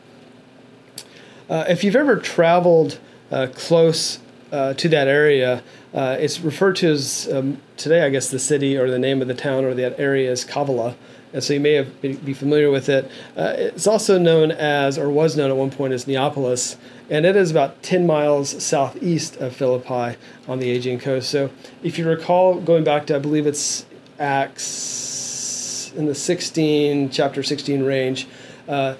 Uh, 1.50 1.64
if 1.69 1.83
you've 1.83 1.97
ever 1.97 2.16
traveled 2.16 3.00
uh, 3.33 3.49
close 3.52 4.21
uh, 4.52 4.73
to 4.75 4.88
that 4.88 5.09
area, 5.09 5.64
uh, 5.92 6.16
it's 6.21 6.38
referred 6.38 6.76
to 6.76 6.88
as 6.88 7.28
um, 7.33 7.61
today, 7.76 8.04
I 8.04 8.09
guess, 8.11 8.30
the 8.30 8.38
city 8.38 8.78
or 8.78 8.88
the 8.88 9.00
name 9.00 9.21
of 9.21 9.26
the 9.26 9.35
town 9.35 9.64
or 9.64 9.75
that 9.75 9.99
area 9.99 10.30
is 10.30 10.45
Kavala. 10.45 10.95
And 11.33 11.42
so 11.42 11.54
you 11.54 11.61
may 11.61 11.73
have 11.73 12.00
be 12.00 12.35
familiar 12.35 12.71
with 12.71 12.88
it. 12.88 13.11
Uh, 13.37 13.54
it's 13.57 13.88
also 13.88 14.16
known 14.16 14.52
as, 14.52 14.97
or 14.97 15.11
was 15.11 15.37
known 15.37 15.50
at 15.50 15.57
one 15.57 15.71
point 15.71 15.92
as 15.92 16.07
Neapolis, 16.07 16.76
and 17.09 17.26
it 17.26 17.35
is 17.35 17.50
about 17.50 17.83
10 17.83 18.07
miles 18.07 18.62
southeast 18.62 19.37
of 19.37 19.54
Philippi 19.54 20.16
on 20.47 20.61
the 20.61 20.71
Aegean 20.71 21.00
coast. 21.00 21.30
So 21.30 21.50
if 21.83 21.99
you 21.99 22.09
recall, 22.09 22.61
going 22.61 22.85
back 22.85 23.07
to, 23.09 23.16
I 23.16 23.19
believe 23.19 23.47
it's 23.47 23.87
Acts 24.21 25.92
in 25.97 26.07
the 26.07 26.14
16, 26.14 27.11
chapter 27.11 27.42
16 27.42 27.83
range, 27.83 28.28
uh, 28.69 28.95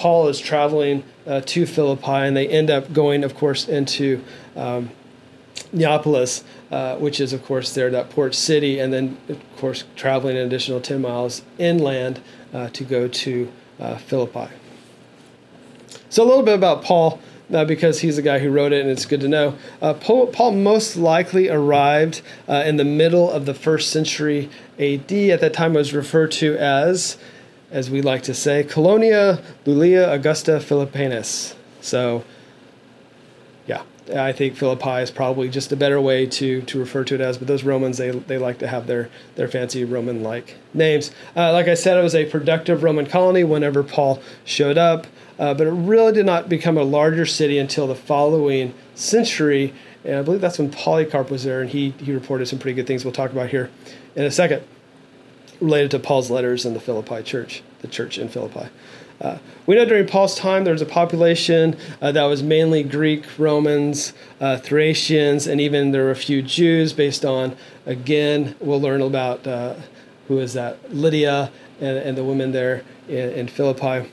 Paul 0.00 0.28
is 0.28 0.40
traveling 0.40 1.04
uh, 1.26 1.42
to 1.42 1.66
Philippi, 1.66 2.10
and 2.10 2.34
they 2.34 2.48
end 2.48 2.70
up 2.70 2.90
going, 2.90 3.22
of 3.22 3.34
course, 3.34 3.68
into 3.68 4.24
um, 4.56 4.88
Neapolis, 5.74 6.42
uh, 6.70 6.96
which 6.96 7.20
is, 7.20 7.34
of 7.34 7.44
course, 7.44 7.74
there, 7.74 7.90
that 7.90 8.08
port 8.08 8.34
city, 8.34 8.78
and 8.78 8.94
then, 8.94 9.18
of 9.28 9.38
course, 9.58 9.84
traveling 9.96 10.38
an 10.38 10.46
additional 10.46 10.80
10 10.80 11.02
miles 11.02 11.42
inland 11.58 12.22
uh, 12.54 12.68
to 12.70 12.82
go 12.82 13.08
to 13.08 13.52
uh, 13.78 13.98
Philippi. 13.98 14.48
So, 16.08 16.22
a 16.22 16.26
little 16.26 16.44
bit 16.44 16.54
about 16.54 16.82
Paul. 16.82 17.20
Uh, 17.52 17.64
because 17.64 17.98
he's 17.98 18.14
the 18.14 18.22
guy 18.22 18.38
who 18.38 18.48
wrote 18.48 18.72
it, 18.72 18.80
and 18.80 18.88
it's 18.88 19.04
good 19.04 19.20
to 19.20 19.26
know. 19.26 19.58
Uh, 19.82 19.92
Paul, 19.92 20.28
Paul, 20.28 20.52
most 20.52 20.96
likely 20.96 21.48
arrived 21.48 22.22
uh, 22.48 22.62
in 22.64 22.76
the 22.76 22.84
middle 22.84 23.28
of 23.28 23.44
the 23.44 23.54
first 23.54 23.90
century 23.90 24.48
AD. 24.78 25.10
At 25.10 25.40
that 25.40 25.52
time, 25.52 25.72
was 25.74 25.92
referred 25.92 26.30
to 26.30 26.56
as 26.58 27.18
as 27.70 27.90
we 27.90 28.02
like 28.02 28.22
to 28.24 28.34
say, 28.34 28.64
Colonia 28.64 29.42
Lulia 29.64 30.12
Augusta 30.12 30.52
Philippiensis. 30.52 31.54
So, 31.80 32.24
yeah, 33.66 33.82
I 34.14 34.32
think 34.32 34.56
Philippi 34.56 35.02
is 35.02 35.10
probably 35.10 35.48
just 35.48 35.70
a 35.72 35.76
better 35.76 36.00
way 36.00 36.26
to 36.26 36.62
to 36.62 36.78
refer 36.78 37.04
to 37.04 37.14
it 37.14 37.20
as. 37.20 37.38
But 37.38 37.48
those 37.48 37.62
Romans, 37.62 37.98
they 37.98 38.10
they 38.10 38.38
like 38.38 38.58
to 38.58 38.68
have 38.68 38.86
their 38.86 39.08
their 39.36 39.48
fancy 39.48 39.84
Roman 39.84 40.22
like 40.22 40.56
names. 40.74 41.10
Uh, 41.36 41.52
like 41.52 41.68
I 41.68 41.74
said, 41.74 41.96
it 41.96 42.02
was 42.02 42.14
a 42.14 42.24
productive 42.24 42.82
Roman 42.82 43.06
colony 43.06 43.44
whenever 43.44 43.82
Paul 43.82 44.20
showed 44.44 44.78
up, 44.78 45.06
uh, 45.38 45.54
but 45.54 45.66
it 45.66 45.72
really 45.72 46.12
did 46.12 46.26
not 46.26 46.48
become 46.48 46.76
a 46.76 46.82
larger 46.82 47.26
city 47.26 47.58
until 47.58 47.86
the 47.86 47.94
following 47.94 48.74
century. 48.94 49.72
And 50.04 50.16
I 50.16 50.22
believe 50.22 50.40
that's 50.40 50.58
when 50.58 50.70
Polycarp 50.70 51.30
was 51.30 51.44
there, 51.44 51.60
and 51.60 51.70
he 51.70 51.90
he 52.00 52.12
reported 52.12 52.46
some 52.46 52.58
pretty 52.58 52.74
good 52.74 52.86
things. 52.86 53.04
We'll 53.04 53.12
talk 53.12 53.32
about 53.32 53.50
here 53.50 53.70
in 54.16 54.24
a 54.24 54.30
second, 54.30 54.62
related 55.60 55.90
to 55.92 55.98
Paul's 55.98 56.30
letters 56.30 56.64
in 56.64 56.74
the 56.74 56.80
Philippi 56.80 57.22
church, 57.22 57.62
the 57.80 57.88
church 57.88 58.18
in 58.18 58.28
Philippi. 58.28 58.68
Uh, 59.20 59.38
we 59.66 59.74
know 59.74 59.84
during 59.84 60.06
Paul's 60.06 60.34
time 60.34 60.64
there 60.64 60.72
was 60.72 60.80
a 60.80 60.86
population 60.86 61.76
uh, 62.00 62.10
that 62.12 62.24
was 62.24 62.42
mainly 62.42 62.82
Greek, 62.82 63.26
Romans, 63.38 64.14
uh, 64.40 64.56
Thracians, 64.56 65.46
and 65.46 65.60
even 65.60 65.90
there 65.90 66.04
were 66.04 66.10
a 66.10 66.16
few 66.16 66.40
Jews 66.40 66.94
based 66.94 67.24
on, 67.24 67.54
again, 67.84 68.56
we'll 68.60 68.80
learn 68.80 69.02
about 69.02 69.46
uh, 69.46 69.74
who 70.28 70.38
is 70.38 70.54
that, 70.54 70.94
Lydia 70.94 71.52
and, 71.80 71.98
and 71.98 72.16
the 72.16 72.24
women 72.24 72.52
there 72.52 72.82
in, 73.08 73.30
in, 73.30 73.48
Philippi. 73.48 74.08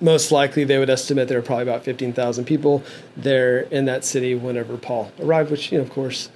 Most 0.00 0.32
likely, 0.32 0.64
they 0.64 0.78
would 0.78 0.88
estimate 0.88 1.28
there 1.28 1.38
were 1.38 1.46
probably 1.46 1.64
about 1.64 1.84
15,000 1.84 2.46
people 2.46 2.82
there 3.16 3.60
in 3.60 3.84
that 3.84 4.04
city 4.04 4.34
whenever 4.34 4.78
Paul 4.78 5.12
arrived, 5.20 5.50
which, 5.50 5.72
you 5.72 5.78
know, 5.78 5.84
of 5.84 5.90
course, 5.90 6.30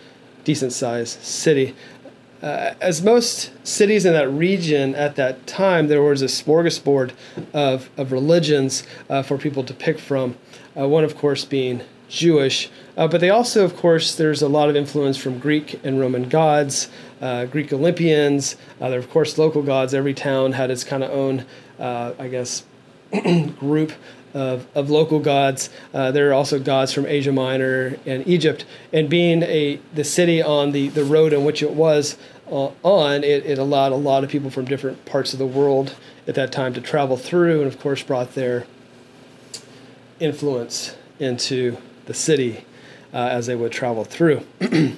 decent 0.45 0.73
sized 0.73 1.23
city 1.23 1.75
uh, 2.45 2.75
as 2.83 3.01
most 3.01 3.51
cities 3.67 4.05
in 4.05 4.13
that 4.13 4.31
region 4.31 4.95
at 4.95 5.17
that 5.17 5.47
time, 5.47 5.89
there 5.89 6.03
was 6.03 6.21
a 6.21 6.27
smorgasbord 6.27 7.13
of, 7.55 7.89
of 7.97 8.13
religions 8.13 8.83
uh, 9.09 9.23
for 9.23 9.39
people 9.39 9.65
to 9.65 9.73
pick 9.73 9.99
from. 9.99 10.37
Uh, 10.79 10.87
one, 10.87 11.05
of 11.05 11.17
course, 11.17 11.47
being 11.47 11.81
Jewish, 12.11 12.69
uh, 12.99 13.09
but 13.09 13.23
they 13.23 13.31
also, 13.31 13.65
of 13.65 13.75
course, 13.77 14.15
there's 14.15 14.43
a 14.43 14.49
lot 14.49 14.69
of 14.69 14.77
influence 14.77 15.17
from 15.17 15.39
Greek 15.39 15.81
and 15.85 15.99
Roman 15.99 16.29
gods, 16.29 16.91
uh, 17.23 17.47
Greek 17.47 17.73
Olympians. 17.73 18.57
Uh, 18.79 18.91
there, 18.91 18.99
of 18.99 19.09
course, 19.09 19.39
local 19.39 19.63
gods. 19.63 19.95
Every 19.95 20.13
town 20.13 20.53
had 20.53 20.71
its 20.71 20.85
kind 20.85 21.03
of 21.03 21.11
own, 21.11 21.47
I 21.81 22.29
guess, 22.29 22.65
group 23.59 23.93
of, 24.35 24.67
of 24.75 24.91
local 24.91 25.21
gods. 25.21 25.71
Uh, 25.95 26.11
there 26.11 26.29
are 26.29 26.33
also 26.33 26.59
gods 26.59 26.93
from 26.93 27.07
Asia 27.07 27.33
Minor 27.33 27.97
and 28.05 28.27
Egypt. 28.27 28.67
And 28.93 29.09
being 29.09 29.43
a 29.45 29.81
the 29.95 30.05
city 30.05 30.43
on 30.43 30.73
the, 30.73 30.89
the 30.89 31.05
road 31.05 31.33
in 31.33 31.45
which 31.45 31.63
it 31.63 31.71
was 31.71 32.19
uh, 32.51 32.71
on, 32.83 33.25
it, 33.25 33.47
it 33.47 33.59
allowed 33.59 33.93
a 33.93 33.97
lot 33.97 34.25
of 34.25 34.31
people 34.31 34.51
from 34.51 34.65
different 34.65 35.05
parts 35.05 35.33
of 35.33 35.39
the 35.39 35.47
world 35.47 35.95
at 36.27 36.35
that 36.35 36.53
time 36.53 36.75
to 36.75 36.81
travel 36.81 37.17
through, 37.17 37.63
and 37.63 37.67
of 37.67 37.79
course 37.81 38.03
brought 38.03 38.35
their 38.35 38.67
influence 40.21 40.97
into 41.19 41.77
the 42.07 42.15
city 42.15 42.65
uh, 43.13 43.17
as 43.17 43.47
they 43.47 43.55
would 43.55 43.73
travel 43.73 44.05
through. 44.05 44.45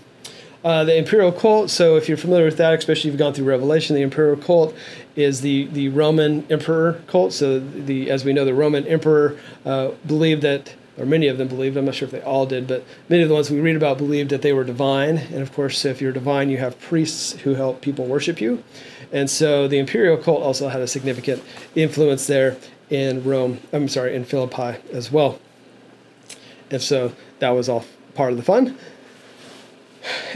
Uh, 0.67 0.83
the 0.83 0.97
imperial 0.99 1.31
cult. 1.31 1.71
So, 1.71 1.95
if 1.95 2.09
you're 2.09 2.19
familiar 2.19 2.45
with 2.45 2.57
that, 2.57 2.77
especially 2.77 3.11
if 3.11 3.13
you've 3.13 3.21
gone 3.21 3.33
through 3.33 3.45
Revelation, 3.45 3.95
the 3.95 4.03
imperial 4.03 4.37
cult 4.37 4.75
is 5.15 5.41
the 5.41 5.67
the 5.67 5.91
Roman 5.91 6.45
emperor 6.51 7.01
cult. 7.07 7.33
So, 7.33 7.61
the 7.61 8.11
as 8.11 8.25
we 8.25 8.33
know, 8.33 8.45
the 8.45 8.53
Roman 8.53 8.85
emperor 8.89 9.39
uh, 9.65 9.91
believed 10.05 10.43
that, 10.43 10.75
or 10.99 11.07
many 11.07 11.29
of 11.29 11.39
them 11.39 11.49
believed. 11.49 11.77
I'm 11.77 11.85
not 11.85 11.95
sure 11.95 12.07
if 12.07 12.13
they 12.13 12.23
all 12.23 12.47
did, 12.47 12.67
but 12.67 12.85
many 13.09 13.23
of 13.23 13.29
the 13.29 13.35
ones 13.35 13.51
we 13.51 13.61
read 13.61 13.77
about 13.77 13.99
believed 13.99 14.31
that 14.31 14.43
they 14.43 14.53
were 14.53 14.65
divine. 14.65 15.19
And 15.19 15.43
of 15.43 15.53
course, 15.53 15.85
if 15.85 16.01
you're 16.01 16.13
divine, 16.13 16.51
you 16.51 16.59
have 16.59 16.79
priests 16.81 17.33
who 17.33 17.55
help 17.55 17.81
people 17.81 18.07
worship 18.07 18.41
you. 18.41 18.63
And 19.13 19.31
so, 19.31 19.69
the 19.69 19.79
imperial 19.79 20.17
cult 20.17 20.43
also 20.43 20.69
had 20.69 20.81
a 20.81 20.89
significant 20.89 21.43
influence 21.75 22.27
there 22.27 22.57
in 22.91 23.23
Rome. 23.23 23.61
I'm 23.73 23.89
sorry, 23.89 24.15
in 24.17 24.25
Philippi 24.25 24.81
as 24.93 25.13
well. 25.13 25.39
And 26.71 26.83
so, 26.83 27.13
that 27.39 27.51
was 27.51 27.69
all 27.69 27.85
part 28.15 28.33
of 28.33 28.37
the 28.37 28.43
fun 28.43 28.77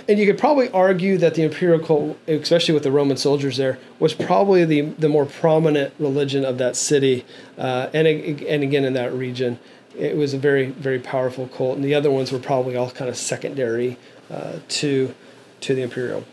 and 0.08 0.18
you 0.18 0.26
could 0.26 0.38
probably 0.38 0.70
argue 0.70 1.18
that 1.18 1.34
the 1.34 1.42
imperial 1.42 1.78
cult, 1.78 2.18
especially 2.26 2.74
with 2.74 2.82
the 2.82 2.90
Roman 2.90 3.16
soldiers 3.16 3.56
there, 3.56 3.78
was 3.98 4.14
probably 4.14 4.64
the, 4.64 4.82
the 4.82 5.08
more 5.08 5.26
prominent 5.26 5.94
religion 5.98 6.44
of 6.44 6.58
that 6.58 6.76
city, 6.76 7.24
uh, 7.58 7.88
and 7.92 8.06
and 8.06 8.62
again 8.62 8.84
in 8.84 8.94
that 8.94 9.12
region, 9.12 9.58
it 9.96 10.16
was 10.16 10.34
a 10.34 10.38
very 10.38 10.66
very 10.66 10.98
powerful 10.98 11.48
cult, 11.48 11.76
and 11.76 11.84
the 11.84 11.94
other 11.94 12.10
ones 12.10 12.32
were 12.32 12.38
probably 12.38 12.76
all 12.76 12.90
kind 12.90 13.08
of 13.08 13.16
secondary 13.16 13.96
uh, 14.30 14.58
to 14.68 15.14
to 15.60 15.74
the 15.74 15.82
imperial 15.82 16.24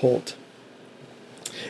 cult. 0.00 0.36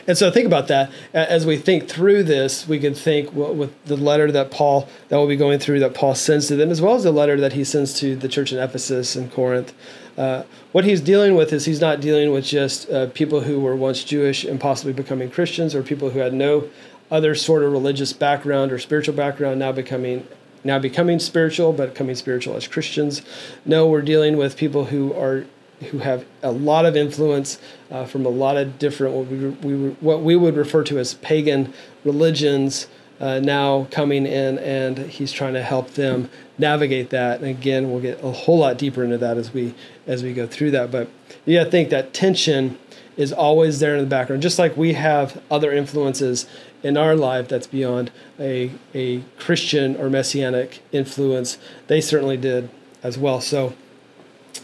And 0.07 0.17
so 0.17 0.31
think 0.31 0.45
about 0.45 0.67
that 0.67 0.91
as 1.13 1.45
we 1.45 1.57
think 1.57 1.87
through 1.87 2.23
this. 2.23 2.67
We 2.67 2.79
can 2.79 2.93
think 2.93 3.33
well, 3.33 3.53
with 3.53 3.71
the 3.85 3.97
letter 3.97 4.31
that 4.31 4.51
Paul 4.51 4.87
that 5.09 5.17
we'll 5.17 5.27
be 5.27 5.35
going 5.35 5.59
through 5.59 5.79
that 5.79 5.93
Paul 5.93 6.15
sends 6.15 6.47
to 6.47 6.55
them, 6.55 6.69
as 6.71 6.81
well 6.81 6.95
as 6.95 7.03
the 7.03 7.11
letter 7.11 7.39
that 7.39 7.53
he 7.53 7.63
sends 7.63 7.93
to 7.99 8.15
the 8.15 8.27
church 8.27 8.51
in 8.51 8.59
Ephesus 8.59 9.15
and 9.15 9.31
Corinth. 9.31 9.73
Uh, 10.17 10.43
what 10.71 10.83
he's 10.83 11.01
dealing 11.01 11.35
with 11.35 11.53
is 11.53 11.65
he's 11.65 11.81
not 11.81 12.01
dealing 12.01 12.31
with 12.31 12.45
just 12.45 12.89
uh, 12.89 13.07
people 13.07 13.41
who 13.41 13.59
were 13.59 13.75
once 13.75 14.03
Jewish 14.03 14.43
and 14.43 14.59
possibly 14.59 14.93
becoming 14.93 15.29
Christians, 15.29 15.73
or 15.73 15.83
people 15.83 16.09
who 16.09 16.19
had 16.19 16.33
no 16.33 16.69
other 17.09 17.35
sort 17.35 17.63
of 17.63 17.71
religious 17.71 18.13
background 18.13 18.71
or 18.71 18.79
spiritual 18.79 19.15
background 19.15 19.59
now 19.59 19.71
becoming 19.71 20.27
now 20.63 20.79
becoming 20.79 21.19
spiritual, 21.19 21.73
but 21.73 21.93
becoming 21.93 22.15
spiritual 22.15 22.55
as 22.55 22.67
Christians. 22.67 23.21
No, 23.65 23.87
we're 23.87 24.01
dealing 24.01 24.37
with 24.37 24.57
people 24.57 24.85
who 24.85 25.13
are 25.13 25.45
who 25.89 25.99
have 25.99 26.25
a 26.43 26.51
lot 26.51 26.85
of 26.85 26.95
influence 26.95 27.59
uh, 27.89 28.05
from 28.05 28.25
a 28.25 28.29
lot 28.29 28.55
of 28.55 28.77
different 28.77 29.15
what 29.15 29.27
we, 29.27 29.49
we 29.49 29.89
what 29.99 30.21
we 30.21 30.35
would 30.35 30.55
refer 30.55 30.83
to 30.83 30.99
as 30.99 31.15
pagan 31.15 31.73
religions 32.03 32.87
uh, 33.19 33.39
now 33.39 33.87
coming 33.91 34.25
in, 34.25 34.57
and 34.59 34.97
he's 34.97 35.31
trying 35.31 35.53
to 35.53 35.61
help 35.61 35.91
them 35.91 36.29
navigate 36.57 37.11
that. 37.11 37.39
And 37.39 37.47
again, 37.47 37.91
we'll 37.91 38.01
get 38.01 38.23
a 38.23 38.31
whole 38.31 38.59
lot 38.59 38.77
deeper 38.77 39.03
into 39.03 39.17
that 39.19 39.37
as 39.37 39.53
we 39.53 39.73
as 40.07 40.23
we 40.23 40.33
go 40.33 40.47
through 40.47 40.71
that. 40.71 40.91
But 40.91 41.09
yeah, 41.45 41.61
I 41.61 41.69
think 41.69 41.89
that 41.89 42.13
tension 42.13 42.77
is 43.17 43.31
always 43.31 43.79
there 43.79 43.95
in 43.95 44.01
the 44.01 44.09
background, 44.09 44.41
just 44.41 44.57
like 44.57 44.75
we 44.77 44.93
have 44.93 45.41
other 45.51 45.71
influences 45.71 46.47
in 46.83 46.97
our 46.97 47.15
life 47.15 47.47
that's 47.47 47.67
beyond 47.67 48.11
a 48.39 48.71
a 48.93 49.23
Christian 49.37 49.95
or 49.97 50.09
messianic 50.09 50.81
influence. 50.91 51.57
They 51.87 52.01
certainly 52.01 52.37
did 52.37 52.69
as 53.03 53.17
well. 53.17 53.41
So, 53.41 53.73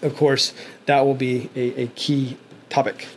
of 0.01 0.15
course, 0.15 0.53
that 0.85 1.05
will 1.05 1.15
be 1.15 1.49
a, 1.55 1.83
a 1.83 1.87
key 1.87 2.37
topic. 2.69 3.07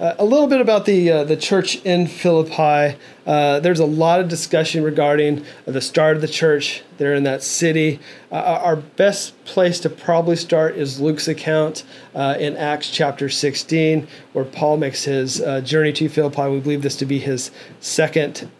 Uh, 0.00 0.14
a 0.18 0.24
little 0.24 0.46
bit 0.46 0.62
about 0.62 0.86
the 0.86 1.10
uh, 1.10 1.24
the 1.24 1.36
church 1.36 1.76
in 1.84 2.06
Philippi. 2.06 2.96
Uh, 3.26 3.60
there's 3.60 3.80
a 3.80 3.84
lot 3.84 4.18
of 4.18 4.30
discussion 4.30 4.82
regarding 4.82 5.44
the 5.66 5.80
start 5.82 6.16
of 6.16 6.22
the 6.22 6.28
church 6.28 6.82
there 6.96 7.12
in 7.12 7.22
that 7.24 7.42
city. 7.42 8.00
Uh, 8.32 8.36
our 8.36 8.76
best 8.76 9.44
place 9.44 9.78
to 9.78 9.90
probably 9.90 10.36
start 10.36 10.74
is 10.74 11.02
Luke's 11.02 11.28
account 11.28 11.84
uh, 12.14 12.34
in 12.40 12.56
Acts 12.56 12.88
chapter 12.88 13.28
16, 13.28 14.08
where 14.32 14.46
Paul 14.46 14.78
makes 14.78 15.04
his 15.04 15.42
uh, 15.42 15.60
journey 15.60 15.92
to 15.92 16.08
Philippi. 16.08 16.48
We 16.48 16.60
believe 16.60 16.80
this 16.80 16.96
to 16.96 17.04
be 17.04 17.18
his 17.18 17.50
second 17.80 18.50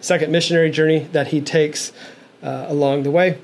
second 0.00 0.30
missionary 0.30 0.70
journey 0.70 1.08
that 1.10 1.26
he 1.28 1.40
takes 1.40 1.90
along 2.40 3.02
the 3.02 3.10
way. 3.10 3.38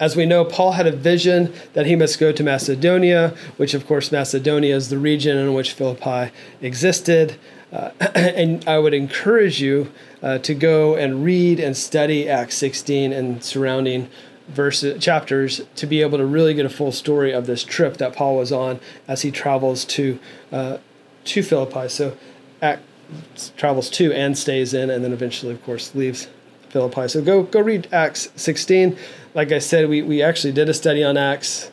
As 0.00 0.14
we 0.14 0.26
know, 0.26 0.44
Paul 0.44 0.72
had 0.72 0.86
a 0.86 0.92
vision 0.92 1.52
that 1.72 1.86
he 1.86 1.96
must 1.96 2.20
go 2.20 2.30
to 2.30 2.42
Macedonia, 2.44 3.34
which, 3.56 3.74
of 3.74 3.86
course, 3.86 4.12
Macedonia 4.12 4.76
is 4.76 4.90
the 4.90 4.98
region 4.98 5.36
in 5.36 5.54
which 5.54 5.72
Philippi 5.72 6.32
existed. 6.62 7.36
Uh, 7.72 7.90
and 8.14 8.66
I 8.68 8.78
would 8.78 8.94
encourage 8.94 9.60
you 9.60 9.90
uh, 10.22 10.38
to 10.38 10.54
go 10.54 10.94
and 10.94 11.24
read 11.24 11.58
and 11.58 11.76
study 11.76 12.28
Acts 12.28 12.56
16 12.56 13.12
and 13.12 13.42
surrounding 13.42 14.08
verses 14.48 15.02
chapters 15.02 15.60
to 15.74 15.86
be 15.86 16.00
able 16.00 16.16
to 16.16 16.24
really 16.24 16.54
get 16.54 16.64
a 16.64 16.70
full 16.70 16.92
story 16.92 17.32
of 17.32 17.46
this 17.46 17.62
trip 17.64 17.98
that 17.98 18.14
Paul 18.14 18.36
was 18.36 18.50
on 18.50 18.80
as 19.06 19.22
he 19.22 19.30
travels 19.30 19.84
to 19.86 20.18
uh, 20.52 20.78
to 21.24 21.42
Philippi. 21.42 21.88
So, 21.88 22.16
Acts 22.62 23.52
travels 23.56 23.90
to 23.90 24.12
and 24.12 24.38
stays 24.38 24.72
in, 24.72 24.88
and 24.90 25.04
then 25.04 25.12
eventually, 25.12 25.52
of 25.52 25.62
course, 25.64 25.94
leaves 25.94 26.28
Philippi. 26.70 27.08
So 27.08 27.22
go 27.22 27.42
go 27.42 27.60
read 27.60 27.88
Acts 27.92 28.28
16 28.36 28.96
like 29.38 29.52
I 29.52 29.60
said, 29.60 29.88
we, 29.88 30.02
we 30.02 30.20
actually 30.20 30.52
did 30.52 30.68
a 30.68 30.74
study 30.74 31.04
on 31.04 31.16
Acts 31.16 31.70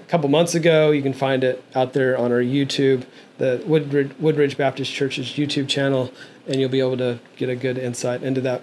a 0.00 0.04
couple 0.04 0.30
months 0.30 0.54
ago. 0.54 0.90
You 0.90 1.02
can 1.02 1.12
find 1.12 1.44
it 1.44 1.62
out 1.74 1.92
there 1.92 2.16
on 2.16 2.32
our 2.32 2.40
YouTube, 2.40 3.04
the 3.36 3.62
Woodridge, 3.66 4.12
Woodridge 4.18 4.56
Baptist 4.56 4.90
Church's 4.90 5.32
YouTube 5.32 5.68
channel, 5.68 6.10
and 6.46 6.58
you'll 6.58 6.70
be 6.70 6.80
able 6.80 6.96
to 6.96 7.20
get 7.36 7.50
a 7.50 7.56
good 7.56 7.76
insight 7.76 8.22
into 8.22 8.40
that. 8.40 8.62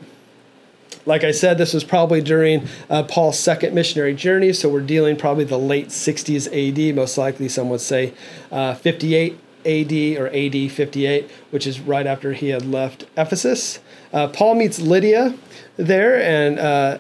Like 1.06 1.24
I 1.24 1.30
said, 1.30 1.60
this 1.60 1.72
was 1.72 1.84
probably 1.84 2.20
during 2.20 2.68
uh, 2.90 3.04
Paul's 3.04 3.38
second 3.38 3.76
missionary 3.76 4.16
journey, 4.16 4.54
so 4.54 4.70
we're 4.70 4.82
dealing 4.82 5.18
probably 5.18 5.44
the 5.44 5.60
late 5.60 5.90
60s 5.90 6.48
AD, 6.48 6.96
most 6.96 7.20
likely 7.20 7.48
some 7.48 7.70
would 7.70 7.82
say 7.82 8.16
uh, 8.52 8.74
58 8.74 9.38
AD 9.66 9.92
or 10.18 10.28
AD 10.28 10.72
58, 10.72 11.30
which 11.52 11.66
is 11.66 11.80
right 11.80 12.06
after 12.06 12.34
he 12.34 12.50
had 12.50 12.66
left 12.66 13.06
Ephesus. 13.18 13.80
Uh, 14.14 14.28
Paul 14.28 14.56
meets 14.56 14.80
Lydia 14.80 15.36
there, 15.78 16.22
and 16.22 16.60
uh, 16.60 16.98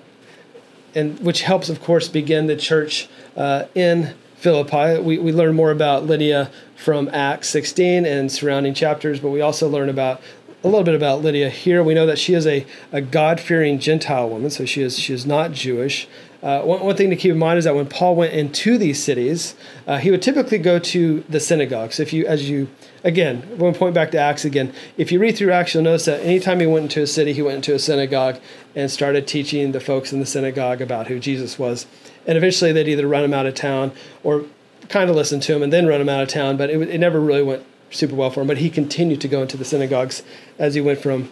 and 0.93 1.19
which 1.19 1.41
helps, 1.41 1.69
of 1.69 1.81
course, 1.81 2.07
begin 2.07 2.47
the 2.47 2.55
church 2.55 3.09
uh, 3.35 3.65
in 3.75 4.15
Philippi. 4.37 4.99
We, 5.01 5.17
we 5.17 5.31
learn 5.31 5.55
more 5.55 5.71
about 5.71 6.05
Lydia 6.05 6.51
from 6.75 7.09
Acts 7.11 7.49
16 7.49 8.05
and 8.05 8.31
surrounding 8.31 8.73
chapters, 8.73 9.19
but 9.19 9.29
we 9.29 9.41
also 9.41 9.67
learn 9.67 9.89
about 9.89 10.21
a 10.63 10.67
little 10.67 10.83
bit 10.83 10.95
about 10.95 11.21
Lydia 11.21 11.49
here. 11.49 11.83
We 11.83 11.93
know 11.93 12.05
that 12.05 12.17
she 12.17 12.33
is 12.33 12.47
a, 12.47 12.65
a 12.91 13.01
God 13.01 13.39
fearing 13.39 13.77
Gentile 13.79 14.29
woman, 14.29 14.49
so 14.49 14.65
she 14.65 14.81
is 14.81 14.97
she 14.97 15.13
is 15.13 15.25
not 15.25 15.51
Jewish. 15.51 16.07
Uh, 16.43 16.61
one, 16.61 16.81
one 16.81 16.95
thing 16.95 17.09
to 17.09 17.15
keep 17.15 17.31
in 17.31 17.37
mind 17.37 17.57
is 17.57 17.65
that 17.65 17.75
when 17.75 17.87
Paul 17.87 18.15
went 18.15 18.33
into 18.33 18.77
these 18.77 19.03
cities, 19.03 19.55
uh, 19.87 19.97
he 19.97 20.11
would 20.11 20.21
typically 20.21 20.57
go 20.57 20.79
to 20.79 21.23
the 21.29 21.39
synagogues. 21.39 21.99
If 21.99 22.13
you, 22.13 22.25
as 22.27 22.49
you, 22.49 22.67
again, 23.03 23.41
one 23.57 23.73
point 23.73 23.95
back 23.95 24.11
to 24.11 24.19
Acts 24.19 24.45
again, 24.45 24.73
if 24.97 25.11
you 25.11 25.19
read 25.19 25.37
through 25.37 25.51
Acts, 25.51 25.73
you'll 25.73 25.83
notice 25.83 26.05
that 26.05 26.21
anytime 26.21 26.59
he 26.59 26.67
went 26.67 26.83
into 26.83 27.01
a 27.01 27.07
city, 27.07 27.33
he 27.33 27.41
went 27.41 27.57
into 27.57 27.73
a 27.73 27.79
synagogue 27.79 28.39
and 28.75 28.91
started 28.91 29.27
teaching 29.27 29.71
the 29.71 29.79
folks 29.79 30.13
in 30.13 30.19
the 30.19 30.25
synagogue 30.25 30.81
about 30.81 31.07
who 31.07 31.19
Jesus 31.19 31.57
was. 31.57 31.87
And 32.27 32.37
eventually 32.37 32.71
they'd 32.71 32.87
either 32.87 33.07
run 33.07 33.23
him 33.23 33.33
out 33.33 33.45
of 33.45 33.55
town 33.55 33.91
or 34.23 34.45
kind 34.89 35.09
of 35.09 35.15
listen 35.15 35.39
to 35.39 35.55
him 35.55 35.63
and 35.63 35.73
then 35.73 35.87
run 35.87 36.01
him 36.01 36.09
out 36.09 36.21
of 36.21 36.29
town, 36.29 36.57
but 36.57 36.69
it, 36.69 36.79
it 36.81 36.99
never 36.99 37.19
really 37.19 37.43
went 37.43 37.63
super 37.89 38.15
well 38.15 38.29
for 38.29 38.41
him. 38.41 38.47
But 38.47 38.57
he 38.57 38.69
continued 38.69 39.21
to 39.21 39.27
go 39.27 39.41
into 39.41 39.57
the 39.57 39.65
synagogues 39.65 40.23
as 40.59 40.75
he 40.75 40.81
went 40.81 40.99
from 40.99 41.31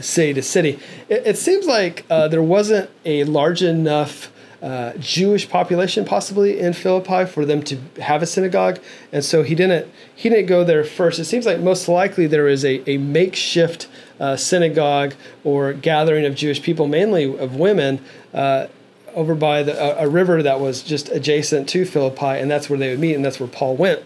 city 0.00 0.34
to 0.34 0.42
city. 0.42 0.78
It, 1.08 1.26
it 1.26 1.38
seems 1.38 1.66
like 1.66 2.04
uh, 2.10 2.28
there 2.28 2.42
wasn't 2.42 2.90
a 3.04 3.24
large 3.24 3.62
enough 3.62 4.32
uh, 4.62 4.94
Jewish 4.98 5.48
population 5.48 6.06
possibly 6.06 6.58
in 6.58 6.72
Philippi 6.72 7.26
for 7.26 7.44
them 7.44 7.62
to 7.64 7.78
have 8.00 8.22
a 8.22 8.26
synagogue, 8.26 8.78
and 9.12 9.22
so 9.22 9.42
he 9.42 9.54
didn't 9.54 9.92
he 10.14 10.30
didn't 10.30 10.46
go 10.46 10.64
there 10.64 10.84
first. 10.84 11.18
It 11.18 11.26
seems 11.26 11.44
like 11.44 11.60
most 11.60 11.86
likely 11.86 12.26
there 12.26 12.48
is 12.48 12.64
a, 12.64 12.88
a 12.88 12.96
makeshift 12.96 13.88
uh, 14.18 14.36
synagogue 14.36 15.14
or 15.44 15.74
gathering 15.74 16.24
of 16.24 16.34
Jewish 16.34 16.62
people, 16.62 16.86
mainly 16.86 17.24
of 17.38 17.56
women. 17.56 18.02
Uh, 18.32 18.68
over 19.14 19.36
by 19.36 19.62
the, 19.62 19.80
a, 19.80 20.06
a 20.06 20.08
river 20.08 20.42
that 20.42 20.58
was 20.58 20.82
just 20.82 21.08
adjacent 21.10 21.68
to 21.68 21.84
Philippi, 21.84 22.40
and 22.40 22.50
that's 22.50 22.68
where 22.68 22.76
they 22.76 22.90
would 22.90 22.98
meet, 22.98 23.14
and 23.14 23.24
that's 23.24 23.38
where 23.38 23.48
Paul 23.48 23.76
went 23.76 24.02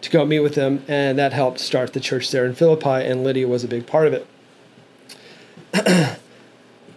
to 0.00 0.10
go 0.10 0.24
meet 0.24 0.38
with 0.40 0.54
them, 0.54 0.84
and 0.86 1.18
that 1.18 1.32
helped 1.32 1.58
start 1.58 1.92
the 1.92 1.98
church 1.98 2.30
there 2.30 2.46
in 2.46 2.54
Philippi, 2.54 3.04
and 3.04 3.24
Lydia 3.24 3.48
was 3.48 3.64
a 3.64 3.68
big 3.68 3.84
part 3.84 4.06
of 4.06 4.12
it. 4.12 4.28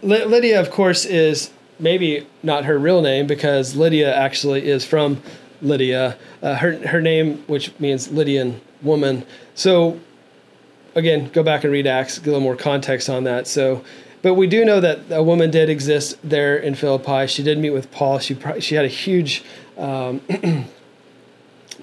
Lydia, 0.02 0.60
of 0.60 0.70
course, 0.70 1.04
is 1.04 1.50
maybe 1.78 2.26
not 2.42 2.64
her 2.64 2.78
real 2.78 3.02
name 3.02 3.26
because 3.26 3.76
Lydia 3.76 4.14
actually 4.14 4.68
is 4.68 4.84
from 4.84 5.22
Lydia. 5.60 6.16
Uh, 6.42 6.56
her 6.56 6.86
her 6.88 7.00
name, 7.00 7.44
which 7.46 7.78
means 7.78 8.10
Lydian 8.10 8.60
woman. 8.82 9.24
So 9.54 9.98
again, 10.94 11.30
go 11.30 11.42
back 11.42 11.64
and 11.64 11.72
read 11.72 11.86
Acts, 11.86 12.18
get 12.18 12.28
a 12.28 12.30
little 12.30 12.40
more 12.40 12.56
context 12.56 13.08
on 13.08 13.24
that. 13.24 13.46
So, 13.46 13.84
but 14.22 14.34
we 14.34 14.46
do 14.46 14.64
know 14.64 14.80
that 14.80 15.00
a 15.10 15.22
woman 15.22 15.50
did 15.50 15.68
exist 15.68 16.16
there 16.22 16.56
in 16.56 16.74
Philippi. 16.74 17.26
She 17.26 17.42
did 17.42 17.58
meet 17.58 17.70
with 17.70 17.90
Paul. 17.90 18.18
She 18.18 18.36
she 18.60 18.74
had 18.74 18.84
a 18.84 18.88
huge. 18.88 19.44
Um, 19.76 20.20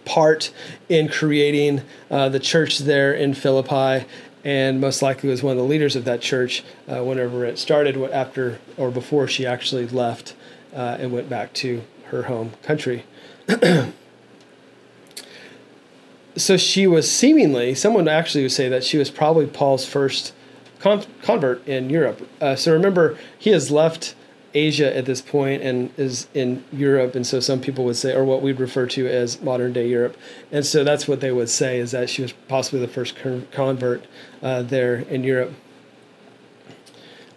part 0.06 0.52
in 0.88 1.10
creating 1.10 1.82
uh, 2.12 2.30
the 2.30 2.40
church 2.40 2.80
there 2.80 3.14
in 3.14 3.34
Philippi, 3.34 4.06
and 4.46 4.80
most 4.80 5.02
likely 5.02 5.28
was 5.28 5.42
one 5.42 5.54
of 5.54 5.58
the 5.58 5.64
leaders 5.64 5.96
of 5.96 6.06
that 6.06 6.22
church 6.22 6.64
uh, 6.88 7.04
whenever 7.04 7.44
it 7.44 7.58
started, 7.58 7.98
after 8.12 8.60
or 8.78 8.92
before 8.92 9.28
she 9.28 9.46
actually 9.46 9.88
left 9.88 10.36
uh, 10.74 10.98
and 11.00 11.12
went 11.12 11.28
back 11.28 11.52
to 11.54 11.82
her 12.06 12.24
home 12.24 12.52
country. 12.62 13.04
so 16.36 16.56
she 16.58 16.86
was 16.86 17.10
seemingly, 17.10 17.74
someone 17.74 18.08
actually 18.08 18.44
would 18.44 18.52
say 18.52 18.70
that 18.70 18.84
she 18.84 19.00
was 19.00 19.10
probably 19.10 19.48
Paul's 19.48 19.86
first 19.86 20.32
con- 20.80 21.06
convert 21.24 21.68
in 21.68 21.90
Europe. 21.90 22.30
Uh, 22.40 22.56
so 22.56 22.72
remember, 22.72 23.18
he 23.38 23.50
has 23.50 23.72
left 23.72 24.14
Asia 24.56 24.96
at 24.96 25.06
this 25.06 25.22
point 25.22 25.62
and 25.62 25.92
is 25.98 26.28
in 26.34 26.64
Europe, 26.72 27.14
and 27.14 27.28
so 27.28 27.40
some 27.40 27.60
people 27.60 27.86
would 27.86 27.98
say, 27.98 28.16
or 28.16 28.24
what 28.24 28.42
we'd 28.42 28.60
refer 28.60 28.88
to 28.88 29.08
as 29.08 29.42
modern 29.42 29.74
day 29.74 29.88
Europe, 29.88 30.18
and 30.52 30.66
so 30.66 30.84
that's 30.84 31.08
what 31.08 31.20
they 31.20 31.32
would 31.32 31.50
say 31.50 31.78
is 31.78 31.92
that 31.92 32.10
she 32.10 32.22
was 32.22 32.32
possibly 32.48 32.80
the 32.80 32.88
first 32.88 33.16
convert 33.52 34.06
uh, 34.42 34.62
there 34.64 34.96
in 34.96 35.24
Europe. 35.24 35.54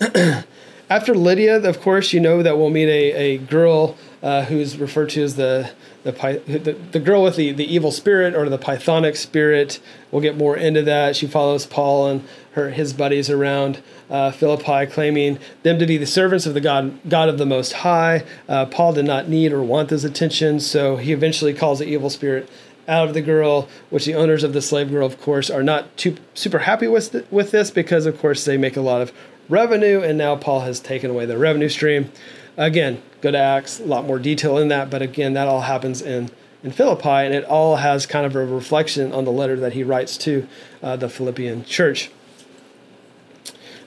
After 0.91 1.15
Lydia, 1.15 1.61
of 1.69 1.81
course, 1.81 2.15
you 2.15 2.21
know 2.21 2.43
that 2.43 2.57
we'll 2.57 2.71
meet 2.71 2.89
a, 2.89 3.13
a 3.13 3.39
girl 3.39 3.99
uh, 4.23 4.45
who's 4.45 4.79
referred 4.79 5.11
to 5.11 5.23
as 5.23 5.37
the 5.37 5.71
the, 6.05 6.13
the, 6.47 6.73
the 6.93 7.01
girl 7.01 7.23
with 7.23 7.37
the, 7.37 7.53
the 7.53 7.73
evil 7.73 7.93
spirit 7.93 8.35
or 8.35 8.49
the 8.49 8.59
pythonic 8.59 9.17
spirit. 9.17 9.81
We'll 10.11 10.23
get 10.23 10.37
more 10.37 10.57
into 10.57 10.83
that. 10.83 11.17
She 11.17 11.26
follows 11.26 11.67
Paul 11.67 12.09
and 12.09 12.28
her 12.52 12.71
his 12.71 12.93
buddies 12.93 13.28
around 13.28 13.83
uh, 14.10 14.30
Philippi, 14.30 14.86
claiming 14.86 15.38
them 15.62 15.78
to 15.78 15.86
be 15.86 15.97
the 15.97 16.06
servants 16.06 16.47
of 16.47 16.54
the 16.54 16.60
God 16.60 16.99
God 17.08 17.28
of 17.28 17.38
the 17.38 17.47
Most 17.47 17.73
High. 17.73 18.25
Uh, 18.49 18.66
Paul 18.66 18.92
did 18.92 19.04
not 19.04 19.28
need 19.28 19.52
or 19.52 19.62
want 19.62 19.88
this 19.88 20.04
attention, 20.04 20.60
so 20.60 20.97
he 20.97 21.12
eventually 21.12 21.54
calls 21.54 21.78
the 21.78 21.86
evil 21.86 22.10
spirit 22.10 22.49
out 22.86 23.06
of 23.06 23.14
the 23.14 23.21
girl, 23.21 23.68
which 23.90 24.06
the 24.06 24.14
owners 24.14 24.42
of 24.42 24.54
the 24.54 24.62
slave 24.62 24.90
girl, 24.90 25.06
of 25.06 25.21
course, 25.21 25.50
are 25.50 25.62
not 25.62 25.94
too 25.97 26.16
super 26.34 26.60
happy 26.60 26.86
with 26.86 27.12
th- 27.12 27.26
with 27.30 27.50
this 27.50 27.71
because, 27.71 28.06
of 28.06 28.18
course, 28.18 28.44
they 28.44 28.56
make 28.56 28.76
a 28.76 28.80
lot 28.80 29.02
of 29.02 29.12
revenue, 29.49 30.00
and 30.00 30.16
now 30.16 30.36
Paul 30.36 30.60
has 30.60 30.80
taken 30.80 31.10
away 31.10 31.26
their 31.26 31.38
revenue 31.38 31.68
stream. 31.68 32.10
Again, 32.56 33.02
go 33.21 33.30
to 33.30 33.38
Acts, 33.38 33.78
a 33.78 33.84
lot 33.84 34.04
more 34.04 34.18
detail 34.18 34.58
in 34.58 34.68
that, 34.68 34.90
but 34.90 35.02
again, 35.02 35.34
that 35.34 35.49
all 35.49 35.62
happens 35.62 36.02
in 36.02 36.30
in 36.62 36.73
Philippi, 36.73 37.08
and 37.08 37.34
it 37.34 37.44
all 37.44 37.76
has 37.76 38.04
kind 38.04 38.26
of 38.26 38.34
a 38.34 38.44
reflection 38.44 39.12
on 39.12 39.25
the 39.25 39.30
letter 39.30 39.54
that 39.60 39.75
he 39.75 39.84
writes 39.84 40.16
to 40.18 40.49
uh, 40.82 40.97
the 40.97 41.08
Philippian 41.08 41.64
church. 41.64 42.10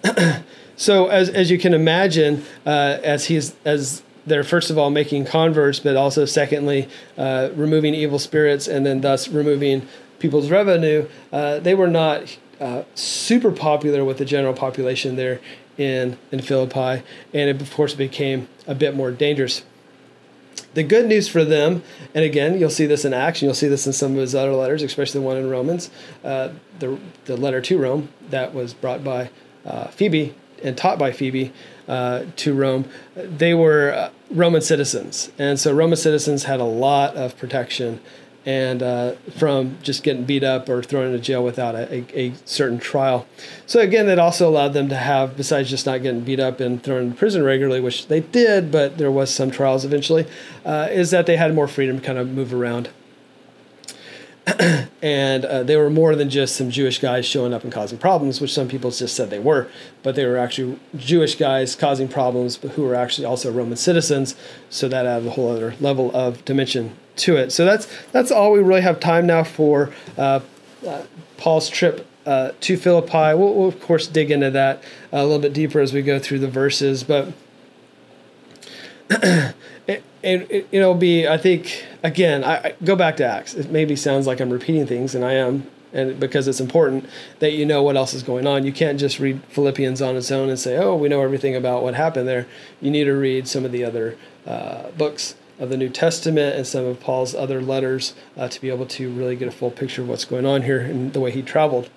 so 0.76 1.08
as 1.08 1.30
as 1.30 1.52
you 1.52 1.58
can 1.58 1.74
imagine, 1.74 2.44
uh, 2.66 2.98
as 3.04 3.26
he's 3.26 3.56
as 3.66 4.04
they're 4.26 4.44
first 4.44 4.70
of 4.70 4.78
all 4.78 4.90
making 4.90 5.26
converts, 5.26 5.80
but 5.80 5.96
also 5.96 6.26
secondly 6.26 6.88
uh, 7.18 7.50
removing 7.56 7.94
evil 7.94 8.20
spirits, 8.20 8.68
and 8.68 8.86
then 8.86 9.02
thus 9.02 9.28
removing 9.28 9.88
people's 10.20 10.50
revenue. 10.50 11.08
Uh, 11.32 11.60
they 11.60 11.74
were 11.74 11.88
not 11.88 12.38
uh, 12.60 12.84
super 12.96 13.52
popular 13.52 14.06
with 14.06 14.18
the 14.18 14.26
general 14.26 14.54
population 14.54 15.16
there 15.16 15.40
in 15.78 16.18
in 16.32 16.42
Philippi, 16.42 17.04
and 17.34 17.50
it 17.50 17.62
of 17.62 17.74
course 17.74 17.94
became 17.94 18.48
a 18.68 18.76
bit 18.76 18.96
more 18.96 19.12
dangerous. 19.12 19.64
The 20.74 20.84
good 20.84 21.08
news 21.08 21.28
for 21.28 21.44
them, 21.44 21.84
and 22.16 22.24
again, 22.24 22.58
you'll 22.58 22.70
see 22.70 22.86
this 22.86 23.04
in 23.04 23.14
Acts, 23.14 23.42
you'll 23.42 23.54
see 23.54 23.68
this 23.68 23.86
in 23.86 23.92
some 23.92 24.14
of 24.14 24.20
his 24.20 24.34
other 24.34 24.54
letters, 24.54 24.84
especially 24.84 25.20
the 25.20 25.26
one 25.26 25.36
in 25.36 25.50
Romans, 25.50 25.90
uh, 26.24 26.50
the 26.80 26.98
the 27.26 27.36
letter 27.36 27.60
to 27.62 27.78
Rome 27.78 28.10
that 28.30 28.54
was 28.54 28.74
brought 28.74 29.04
by 29.04 29.30
uh, 29.66 29.88
Phoebe 29.88 30.36
and 30.64 30.78
taught 30.78 31.00
by 31.00 31.12
Phoebe 31.12 31.52
uh, 31.88 32.26
to 32.38 32.54
Rome, 32.54 32.86
they 33.16 33.54
were 33.54 33.92
uh, 33.92 34.10
Roman 34.30 34.62
citizens. 34.62 35.32
And 35.38 35.60
so 35.60 35.74
Roman 35.74 35.98
citizens 35.98 36.44
had 36.44 36.60
a 36.60 36.66
lot 36.66 37.16
of 37.16 37.38
protection 37.38 38.00
and 38.46 38.82
uh, 38.82 39.14
from 39.38 39.78
just 39.84 40.04
getting 40.04 40.24
beat 40.24 40.44
up 40.44 40.68
or 40.68 40.82
thrown 40.82 41.08
into 41.08 41.20
jail 41.20 41.44
without 41.44 41.76
a, 41.76 41.94
a, 41.94 42.06
a, 42.16 42.34
certain 42.46 42.80
trial. 42.80 43.28
So 43.68 43.80
again, 43.80 44.08
that 44.08 44.18
also 44.18 44.50
allowed 44.50 44.74
them 44.74 44.90
to 44.90 44.96
have, 44.96 45.38
besides 45.38 45.70
just 45.70 45.86
not 45.86 46.02
getting 46.02 46.22
beat 46.22 46.40
up 46.40 46.60
and 46.60 46.82
thrown 46.82 47.04
into 47.04 47.16
prison 47.16 47.44
regularly, 47.44 47.82
which 47.82 48.08
they 48.08 48.22
did, 48.22 48.72
but 48.72 48.98
there 48.98 49.12
was 49.12 49.32
some 49.32 49.52
trials 49.52 49.86
eventually, 49.86 50.26
uh, 50.66 50.88
is 50.90 51.12
that 51.12 51.28
they 51.28 51.38
had 51.38 51.54
more 51.54 51.68
freedom 51.68 52.00
to 52.00 52.06
kind 52.06 52.18
of 52.18 52.30
move 52.30 52.52
around. 52.52 52.90
and 55.02 55.46
uh, 55.46 55.64
they 55.64 55.76
were 55.76 55.90
more 55.90 56.16
than 56.16 56.30
just 56.30 56.56
some 56.56 56.72
Jewish 56.72 57.00
guys 57.00 57.26
showing 57.26 57.54
up 57.54 57.64
and 57.64 57.72
causing 57.72 57.98
problems, 57.98 58.42
which 58.42 58.54
some 58.54 58.68
people 58.68 58.90
just 58.92 59.16
said 59.16 59.30
they 59.30 59.40
were, 59.40 59.68
but 60.04 60.16
they 60.16 60.26
were 60.26 60.38
actually 60.38 60.80
Jewish 60.96 61.36
guys 61.36 61.76
causing 61.76 62.08
problems, 62.08 62.58
but 62.58 62.72
who 62.72 62.84
were 62.84 62.96
actually 62.96 63.26
also 63.26 63.52
Roman 63.52 63.78
citizens. 63.78 64.36
So 64.70 64.88
that 64.90 65.06
added 65.06 65.28
a 65.28 65.32
whole 65.32 65.52
other 65.52 65.76
level 65.80 66.16
of 66.16 66.44
dimension 66.46 66.96
to 67.18 67.38
it. 67.38 67.52
So 67.52 67.66
that's 67.66 67.88
that's 68.12 68.32
all 68.32 68.52
we 68.52 68.60
really 68.60 68.82
have 68.82 69.00
time 69.00 69.28
now 69.28 69.44
for 69.44 69.92
uh, 70.18 70.40
uh, 70.88 71.04
Paul's 71.38 71.70
trip 71.70 72.08
uh, 72.26 72.52
to 72.62 72.78
Philippi. 72.78 73.36
We'll, 73.36 73.54
we'll, 73.54 73.68
of 73.68 73.80
course 73.80 74.08
dig 74.08 74.32
into 74.32 74.50
that 74.52 74.84
a 75.12 75.24
little 75.24 75.40
bit 75.40 75.54
deeper 75.54 75.80
as 75.80 75.94
we 75.94 76.02
go 76.02 76.20
through 76.20 76.40
the 76.40 76.50
verses, 76.50 77.04
but. 77.04 77.34
It, 79.12 80.04
it, 80.24 80.68
it'll 80.72 80.96
be, 80.96 81.28
I 81.28 81.38
think, 81.38 81.86
again, 82.02 82.44
I, 82.44 82.56
I, 82.56 82.76
go 82.84 82.96
back 82.96 83.18
to 83.18 83.26
Acts. 83.26 83.54
It 83.54 83.70
maybe 83.70 83.96
sounds 83.96 84.26
like 84.26 84.40
I'm 84.40 84.50
repeating 84.50 84.88
things, 84.88 85.16
and 85.16 85.26
I 85.26 85.34
am, 85.34 85.68
and 85.92 86.18
because 86.18 86.48
it's 86.48 86.62
important 86.62 87.10
that 87.40 87.52
you 87.52 87.66
know 87.66 87.84
what 87.84 87.98
else 87.98 88.14
is 88.14 88.24
going 88.24 88.48
on. 88.48 88.66
You 88.66 88.72
can't 88.72 89.00
just 89.00 89.20
read 89.20 89.44
Philippians 89.50 90.02
on 90.02 90.16
its 90.16 90.32
own 90.32 90.50
and 90.50 90.58
say, 90.58 90.78
"Oh, 90.78 90.96
we 90.96 91.10
know 91.10 91.22
everything 91.22 91.56
about 91.56 91.84
what 91.84 91.94
happened 91.96 92.28
there." 92.28 92.48
You 92.80 92.90
need 92.90 93.04
to 93.06 93.14
read 93.14 93.48
some 93.50 93.66
of 93.66 93.74
the 93.74 93.84
other 93.84 94.18
uh, 94.48 94.92
books 94.92 95.36
of 95.60 95.70
the 95.70 95.78
New 95.78 95.90
Testament 95.90 96.56
and 96.56 96.66
some 96.66 96.86
of 96.86 97.00
Paul's 97.02 97.36
other 97.36 97.62
letters 97.62 98.14
uh, 98.38 98.48
to 98.48 98.62
be 98.62 98.70
able 98.70 98.86
to 98.86 99.12
really 99.12 99.36
get 99.36 99.48
a 99.48 99.52
full 99.52 99.72
picture 99.72 100.04
of 100.04 100.10
what's 100.10 100.26
going 100.26 100.46
on 100.46 100.62
here 100.62 100.80
and 100.80 101.12
the 101.12 101.20
way 101.20 101.32
he 101.32 101.42
traveled. 101.42 101.90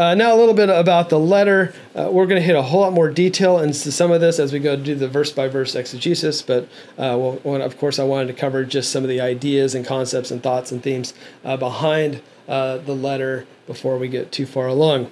Uh, 0.00 0.14
now, 0.14 0.34
a 0.34 0.38
little 0.38 0.54
bit 0.54 0.70
about 0.70 1.10
the 1.10 1.18
letter. 1.18 1.74
Uh, 1.94 2.08
we're 2.10 2.24
going 2.24 2.40
to 2.40 2.46
hit 2.46 2.56
a 2.56 2.62
whole 2.62 2.80
lot 2.80 2.90
more 2.94 3.10
detail 3.10 3.58
into 3.58 3.92
some 3.92 4.10
of 4.10 4.18
this 4.22 4.38
as 4.38 4.50
we 4.50 4.58
go 4.58 4.74
do 4.74 4.94
the 4.94 5.06
verse 5.06 5.30
by 5.30 5.46
verse 5.46 5.74
exegesis. 5.74 6.40
But 6.40 6.64
uh, 6.96 7.18
well, 7.18 7.60
of 7.60 7.76
course, 7.76 7.98
I 7.98 8.04
wanted 8.04 8.28
to 8.28 8.32
cover 8.32 8.64
just 8.64 8.90
some 8.90 9.02
of 9.02 9.10
the 9.10 9.20
ideas 9.20 9.74
and 9.74 9.84
concepts 9.84 10.30
and 10.30 10.42
thoughts 10.42 10.72
and 10.72 10.82
themes 10.82 11.12
uh, 11.44 11.58
behind 11.58 12.22
uh, 12.48 12.78
the 12.78 12.94
letter 12.94 13.44
before 13.66 13.98
we 13.98 14.08
get 14.08 14.32
too 14.32 14.46
far 14.46 14.68
along. 14.68 15.10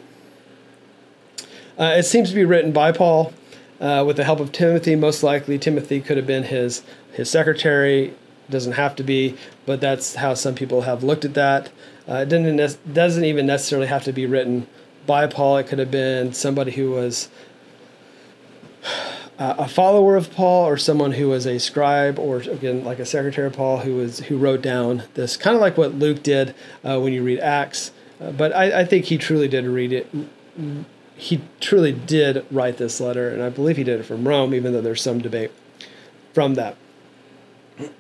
Uh, 1.79 1.93
it 1.99 2.05
seems 2.05 2.31
to 2.31 2.35
be 2.35 2.47
written 2.47 2.73
by 2.73 2.91
Paul 2.91 3.35
with 3.79 4.17
the 4.17 4.25
help 4.25 4.41
of 4.41 4.53
Timothy. 4.53 4.97
Most 4.97 5.23
likely, 5.23 5.59
Timothy 5.59 6.01
could 6.01 6.17
have 6.17 6.27
been 6.27 6.45
his 6.45 6.83
his 7.13 7.29
secretary 7.29 8.15
doesn't 8.51 8.73
have 8.73 8.97
to 8.97 9.03
be, 9.03 9.37
but 9.67 9.81
that's 9.81 10.15
how 10.17 10.35
some 10.35 10.55
people 10.55 10.83
have 10.83 11.05
looked 11.05 11.25
at 11.25 11.35
that. 11.35 11.71
Uh, 12.09 12.25
it 12.27 12.95
doesn't, 12.95 13.25
even 13.25 13.47
necessarily 13.47 13.87
have 13.87 14.05
to 14.05 14.13
be 14.13 14.25
written 14.25 14.67
Paul. 15.09 15.57
It 15.59 15.67
could 15.67 15.79
have 15.79 15.91
been 15.91 16.33
somebody 16.33 16.73
who 16.73 16.91
was 16.93 17.29
a 19.39 19.69
follower 19.69 20.17
of 20.17 20.33
Paul 20.33 20.67
or 20.67 20.77
someone 20.77 21.13
who 21.13 21.29
was 21.29 21.47
a 21.47 21.59
scribe 21.59 22.19
or 22.19 22.39
again 22.39 22.85
like 22.85 22.99
a 22.99 23.07
secretary 23.07 23.47
of 23.47 23.53
Paul 23.53 23.79
who 23.79 23.95
was 23.95 24.19
who 24.21 24.37
wrote 24.37 24.63
down 24.63 25.05
this 25.15 25.37
kind 25.37 25.55
of 25.55 25.61
like 25.61 25.77
what 25.77 25.95
Luke 25.95 26.23
did 26.23 26.55
uh, 26.85 27.01
when 27.01 27.13
you 27.13 27.23
read 27.23 27.39
Acts. 27.39 27.93
Uh, 28.21 28.33
but 28.33 28.55
I, 28.55 28.81
I, 28.81 28.85
think 28.85 29.05
he 29.05 29.17
truly 29.17 29.47
did 29.47 29.65
read 29.65 29.93
it. 29.93 30.09
He 31.15 31.41
truly 31.61 31.93
did 31.93 32.45
write 32.51 32.79
this 32.79 33.01
letter, 33.01 33.29
and 33.29 33.41
I 33.41 33.49
believe 33.49 33.77
he 33.77 33.85
did 33.85 34.01
it 34.01 34.05
from 34.05 34.27
Rome, 34.27 34.55
even 34.55 34.73
though 34.73 34.81
there's 34.81 35.03
some 35.03 35.21
debate 35.21 35.53
from 36.35 36.55
that. 36.55 36.77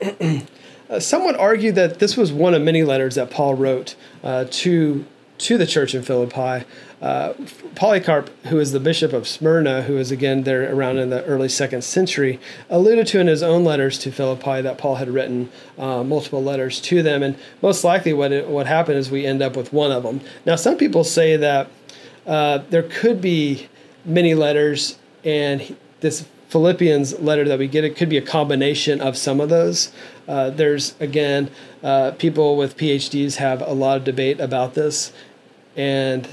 uh, 0.90 0.98
some 0.98 1.24
would 1.24 1.36
argue 1.36 1.70
that 1.70 2.00
this 2.00 2.16
was 2.16 2.32
one 2.32 2.52
of 2.52 2.62
many 2.62 2.82
letters 2.82 3.14
that 3.14 3.30
Paul 3.30 3.54
wrote 3.54 3.94
uh, 4.24 4.46
to 4.50 5.04
to 5.38 5.56
the 5.56 5.66
church 5.66 5.94
in 5.94 6.02
Philippi. 6.02 6.66
Uh, 7.00 7.32
Polycarp, 7.76 8.28
who 8.46 8.58
is 8.58 8.72
the 8.72 8.80
bishop 8.80 9.12
of 9.12 9.28
Smyrna, 9.28 9.82
who 9.82 9.98
is 9.98 10.10
again 10.10 10.42
there 10.42 10.74
around 10.74 10.98
in 10.98 11.10
the 11.10 11.24
early 11.26 11.48
second 11.48 11.84
century, 11.84 12.40
alluded 12.68 13.06
to 13.08 13.20
in 13.20 13.28
his 13.28 13.42
own 13.42 13.62
letters 13.62 13.98
to 14.00 14.10
Philippi 14.10 14.62
that 14.62 14.78
Paul 14.78 14.96
had 14.96 15.08
written 15.08 15.48
uh, 15.78 16.02
multiple 16.02 16.42
letters 16.42 16.80
to 16.82 17.02
them, 17.02 17.22
and 17.22 17.36
most 17.62 17.84
likely 17.84 18.12
what 18.12 18.32
it, 18.32 18.48
what 18.48 18.66
happened 18.66 18.98
is 18.98 19.12
we 19.12 19.24
end 19.24 19.42
up 19.42 19.56
with 19.56 19.72
one 19.72 19.92
of 19.92 20.02
them. 20.02 20.20
Now, 20.44 20.56
some 20.56 20.76
people 20.76 21.04
say 21.04 21.36
that 21.36 21.70
uh, 22.26 22.58
there 22.68 22.82
could 22.82 23.20
be 23.20 23.68
many 24.04 24.34
letters, 24.34 24.98
and 25.24 25.76
this 26.00 26.26
Philippians 26.48 27.20
letter 27.20 27.44
that 27.44 27.60
we 27.60 27.68
get, 27.68 27.84
it 27.84 27.94
could 27.94 28.08
be 28.08 28.16
a 28.16 28.22
combination 28.22 29.00
of 29.00 29.16
some 29.16 29.38
of 29.38 29.50
those. 29.50 29.92
Uh, 30.26 30.50
there's 30.50 30.94
again, 30.98 31.48
uh, 31.84 32.10
people 32.12 32.56
with 32.56 32.76
PhDs 32.76 33.36
have 33.36 33.60
a 33.62 33.72
lot 33.72 33.98
of 33.98 34.04
debate 34.04 34.40
about 34.40 34.74
this, 34.74 35.12
and 35.76 36.26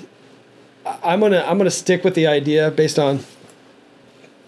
I'm 0.86 1.20
gonna 1.20 1.44
I'm 1.46 1.58
gonna 1.58 1.72
stick 1.72 2.04
with 2.04 2.16
the 2.16 2.28
idea 2.28 2.72
based 2.72 3.00
on 3.00 3.20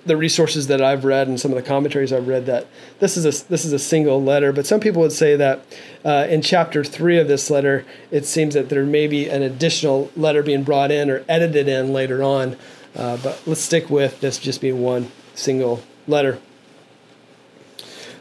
the 0.05 0.15
resources 0.15 0.67
that 0.67 0.81
I've 0.81 1.03
read 1.03 1.27
and 1.27 1.39
some 1.39 1.51
of 1.51 1.55
the 1.55 1.63
commentaries 1.63 2.13
I've 2.13 2.27
read 2.27 2.45
that 2.45 2.67
this 2.99 3.17
is 3.17 3.25
a 3.25 3.47
this 3.47 3.65
is 3.65 3.73
a 3.73 3.79
single 3.79 4.23
letter. 4.23 4.53
But 4.53 4.65
some 4.65 4.79
people 4.79 5.01
would 5.01 5.11
say 5.11 5.35
that 5.35 5.61
uh, 6.05 6.27
in 6.29 6.41
chapter 6.41 6.83
three 6.83 7.17
of 7.17 7.27
this 7.27 7.49
letter, 7.49 7.85
it 8.11 8.25
seems 8.25 8.53
that 8.53 8.69
there 8.69 8.85
may 8.85 9.07
be 9.07 9.29
an 9.29 9.41
additional 9.41 10.11
letter 10.15 10.43
being 10.43 10.63
brought 10.63 10.91
in 10.91 11.09
or 11.09 11.23
edited 11.27 11.67
in 11.67 11.91
later 11.91 12.23
on. 12.23 12.55
Uh, 12.95 13.17
but 13.17 13.41
let's 13.45 13.61
stick 13.61 13.89
with 13.89 14.19
this 14.21 14.39
just 14.39 14.61
being 14.61 14.81
one 14.81 15.11
single 15.35 15.83
letter. 16.07 16.39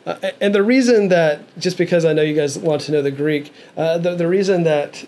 Uh, 0.05 0.31
and 0.41 0.55
the 0.55 0.63
reason 0.63 1.09
that, 1.09 1.43
just 1.59 1.77
because 1.77 2.05
I 2.05 2.13
know 2.13 2.23
you 2.23 2.35
guys 2.35 2.57
want 2.57 2.83
to 2.83 2.93
know 2.93 3.03
the 3.03 3.11
Greek, 3.11 3.53
uh, 3.77 3.99
the, 3.99 4.15
the 4.15 4.29
reason 4.29 4.63
that 4.63 5.05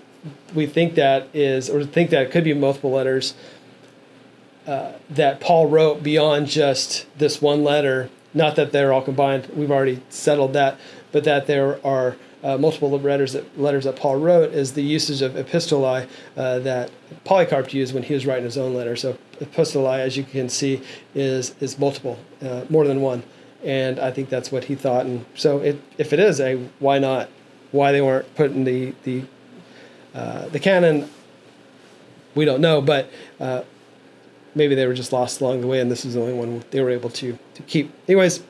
we 0.55 0.67
think 0.67 0.95
that 0.95 1.29
is, 1.35 1.71
or 1.71 1.85
think 1.85 2.11
that 2.11 2.23
it 2.23 2.31
could 2.31 2.45
be 2.45 2.55
multiple 2.55 2.91
letters 2.91 3.35
uh, 4.67 4.93
that 5.09 5.41
Paul 5.41 5.67
wrote 5.67 6.03
beyond 6.03 6.49
just 6.49 7.07
this 7.19 7.41
one 7.41 7.65
letter. 7.65 8.11
Not 8.35 8.57
that 8.57 8.73
they're 8.73 8.93
all 8.93 9.03
combined, 9.03 9.47
we've 9.55 9.71
already 9.71 10.03
settled 10.11 10.53
that, 10.53 10.79
but 11.13 11.25
that 11.25 11.47
there 11.47 11.85
are 11.87 12.17
uh, 12.43 12.57
multiple 12.57 12.91
letters 12.91 13.33
that, 13.33 13.59
letters 13.59 13.85
that 13.85 13.97
Paul 13.97 14.17
wrote 14.17 14.53
is 14.53 14.75
the 14.75 14.83
usage 14.83 15.23
of 15.23 15.33
epistolae 15.33 16.07
uh, 16.37 16.59
that 16.61 16.91
Polycarp 17.25 17.73
used 17.73 17.95
when 17.95 18.03
he 18.03 18.15
was 18.15 18.27
writing 18.27 18.45
his 18.45 18.59
own 18.59 18.75
letter. 18.75 18.95
So 18.97 19.19
epistolae, 19.41 20.01
as 20.01 20.17
you 20.17 20.25
can 20.25 20.49
see, 20.49 20.83
is 21.15 21.55
is 21.61 21.79
multiple, 21.79 22.19
uh, 22.43 22.65
more 22.69 22.87
than 22.87 23.01
one, 23.01 23.23
and 23.65 23.99
I 23.99 24.11
think 24.11 24.29
that's 24.29 24.53
what 24.53 24.65
he 24.65 24.75
thought. 24.75 25.07
And 25.07 25.25
so, 25.35 25.59
it, 25.59 25.81
if 25.97 26.13
it 26.13 26.21
is 26.21 26.41
a, 26.41 26.57
why 26.79 26.99
not? 26.99 27.29
Why 27.73 27.93
they 27.93 28.01
weren't 28.01 28.35
putting 28.35 28.65
the 28.65 28.95
the 29.03 29.25
uh, 30.19 30.49
the 30.49 30.59
canon, 30.59 31.09
we 32.35 32.45
don't 32.45 32.61
know, 32.61 32.81
but 32.81 33.09
uh, 33.39 33.63
maybe 34.55 34.75
they 34.75 34.87
were 34.87 34.95
just 34.95 35.13
lost 35.13 35.41
along 35.41 35.61
the 35.61 35.67
way, 35.69 35.81
and 35.81 35.91
this 35.91 36.05
is 36.05 36.15
the 36.15 36.21
only 36.21 36.35
one 36.35 36.65
they 36.73 36.81
were 36.81 36.91
able 36.91 37.11
to 37.11 37.39
to 37.55 37.63
keep. 37.63 37.93
Anyways, 38.09 38.43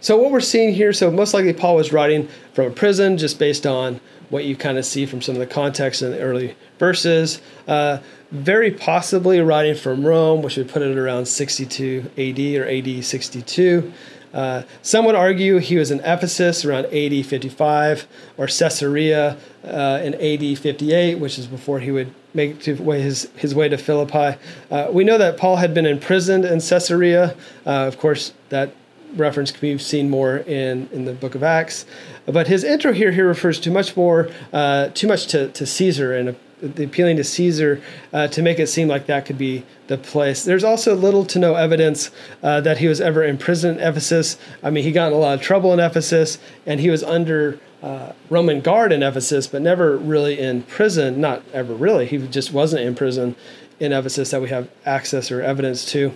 so 0.00 0.16
what 0.16 0.30
we're 0.30 0.40
seeing 0.40 0.72
here, 0.72 0.94
so 0.94 1.10
most 1.10 1.34
likely 1.34 1.52
Paul 1.52 1.76
was 1.76 1.92
writing 1.92 2.28
from 2.54 2.66
a 2.66 2.70
prison, 2.70 3.18
just 3.18 3.38
based 3.38 3.66
on 3.66 4.00
what 4.30 4.44
you 4.44 4.56
kind 4.56 4.78
of 4.78 4.84
see 4.84 5.04
from 5.04 5.20
some 5.20 5.34
of 5.34 5.40
the 5.40 5.46
context 5.46 6.00
in 6.00 6.10
the 6.10 6.20
early 6.20 6.56
verses. 6.78 7.40
Uh, 7.68 7.98
very 8.30 8.70
possibly 8.70 9.40
writing 9.40 9.74
from 9.74 10.04
Rome, 10.04 10.42
which 10.42 10.56
would 10.56 10.68
put 10.68 10.82
it 10.82 10.96
around 10.96 11.26
62 11.26 12.10
AD 12.16 12.38
or 12.60 12.68
AD 12.68 13.04
62. 13.04 13.92
Uh, 14.36 14.62
some 14.82 15.06
would 15.06 15.14
argue 15.14 15.56
he 15.56 15.76
was 15.76 15.90
in 15.90 15.98
Ephesus 16.00 16.62
around 16.62 16.84
AD 16.86 17.24
55 17.24 18.06
or 18.36 18.46
Caesarea 18.46 19.38
uh, 19.64 20.00
in 20.04 20.14
AD 20.14 20.58
58, 20.58 21.14
which 21.14 21.38
is 21.38 21.46
before 21.46 21.80
he 21.80 21.90
would 21.90 22.12
make 22.34 22.62
his, 22.62 23.30
his 23.36 23.54
way 23.54 23.68
to 23.70 23.78
Philippi. 23.78 24.38
Uh, 24.70 24.88
we 24.90 25.04
know 25.04 25.16
that 25.16 25.38
Paul 25.38 25.56
had 25.56 25.72
been 25.72 25.86
imprisoned 25.86 26.44
in 26.44 26.60
Caesarea. 26.60 27.34
Uh, 27.64 27.86
of 27.86 27.98
course, 27.98 28.34
that 28.50 28.74
reference 29.14 29.50
can 29.50 29.60
be 29.60 29.78
seen 29.78 30.10
more 30.10 30.36
in, 30.36 30.90
in 30.92 31.06
the 31.06 31.14
book 31.14 31.34
of 31.34 31.42
Acts. 31.42 31.86
But 32.26 32.46
his 32.46 32.62
intro 32.62 32.92
here 32.92 33.12
here 33.12 33.26
refers 33.26 33.58
to 33.60 33.70
much 33.70 33.96
more, 33.96 34.28
uh, 34.52 34.88
too 34.88 35.08
much 35.08 35.28
to, 35.28 35.48
to 35.48 35.64
Caesar 35.64 36.14
and 36.14 36.36
the 36.60 36.84
appealing 36.84 37.16
to 37.16 37.24
Caesar 37.24 37.82
uh, 38.12 38.28
to 38.28 38.42
make 38.42 38.58
it 38.58 38.68
seem 38.68 38.88
like 38.88 39.06
that 39.06 39.26
could 39.26 39.38
be 39.38 39.64
the 39.88 39.98
place. 39.98 40.44
There's 40.44 40.64
also 40.64 40.94
little 40.94 41.24
to 41.26 41.38
no 41.38 41.54
evidence 41.54 42.10
uh, 42.42 42.60
that 42.62 42.78
he 42.78 42.86
was 42.86 43.00
ever 43.00 43.22
in 43.22 43.36
prison 43.38 43.78
in 43.78 43.86
Ephesus. 43.86 44.38
I 44.62 44.70
mean, 44.70 44.84
he 44.84 44.92
got 44.92 45.08
in 45.08 45.12
a 45.12 45.16
lot 45.16 45.34
of 45.34 45.42
trouble 45.42 45.72
in 45.72 45.80
Ephesus, 45.80 46.38
and 46.64 46.80
he 46.80 46.88
was 46.88 47.02
under 47.02 47.60
uh, 47.82 48.12
Roman 48.30 48.60
guard 48.60 48.90
in 48.90 49.02
Ephesus, 49.02 49.46
but 49.46 49.62
never 49.62 49.96
really 49.96 50.38
in 50.38 50.62
prison. 50.62 51.20
Not 51.20 51.42
ever 51.52 51.74
really. 51.74 52.06
He 52.06 52.18
just 52.26 52.52
wasn't 52.52 52.82
in 52.82 52.94
prison 52.94 53.36
in 53.78 53.92
Ephesus 53.92 54.30
that 54.30 54.40
we 54.40 54.48
have 54.48 54.70
access 54.84 55.30
or 55.30 55.42
evidence 55.42 55.84
to. 55.92 56.12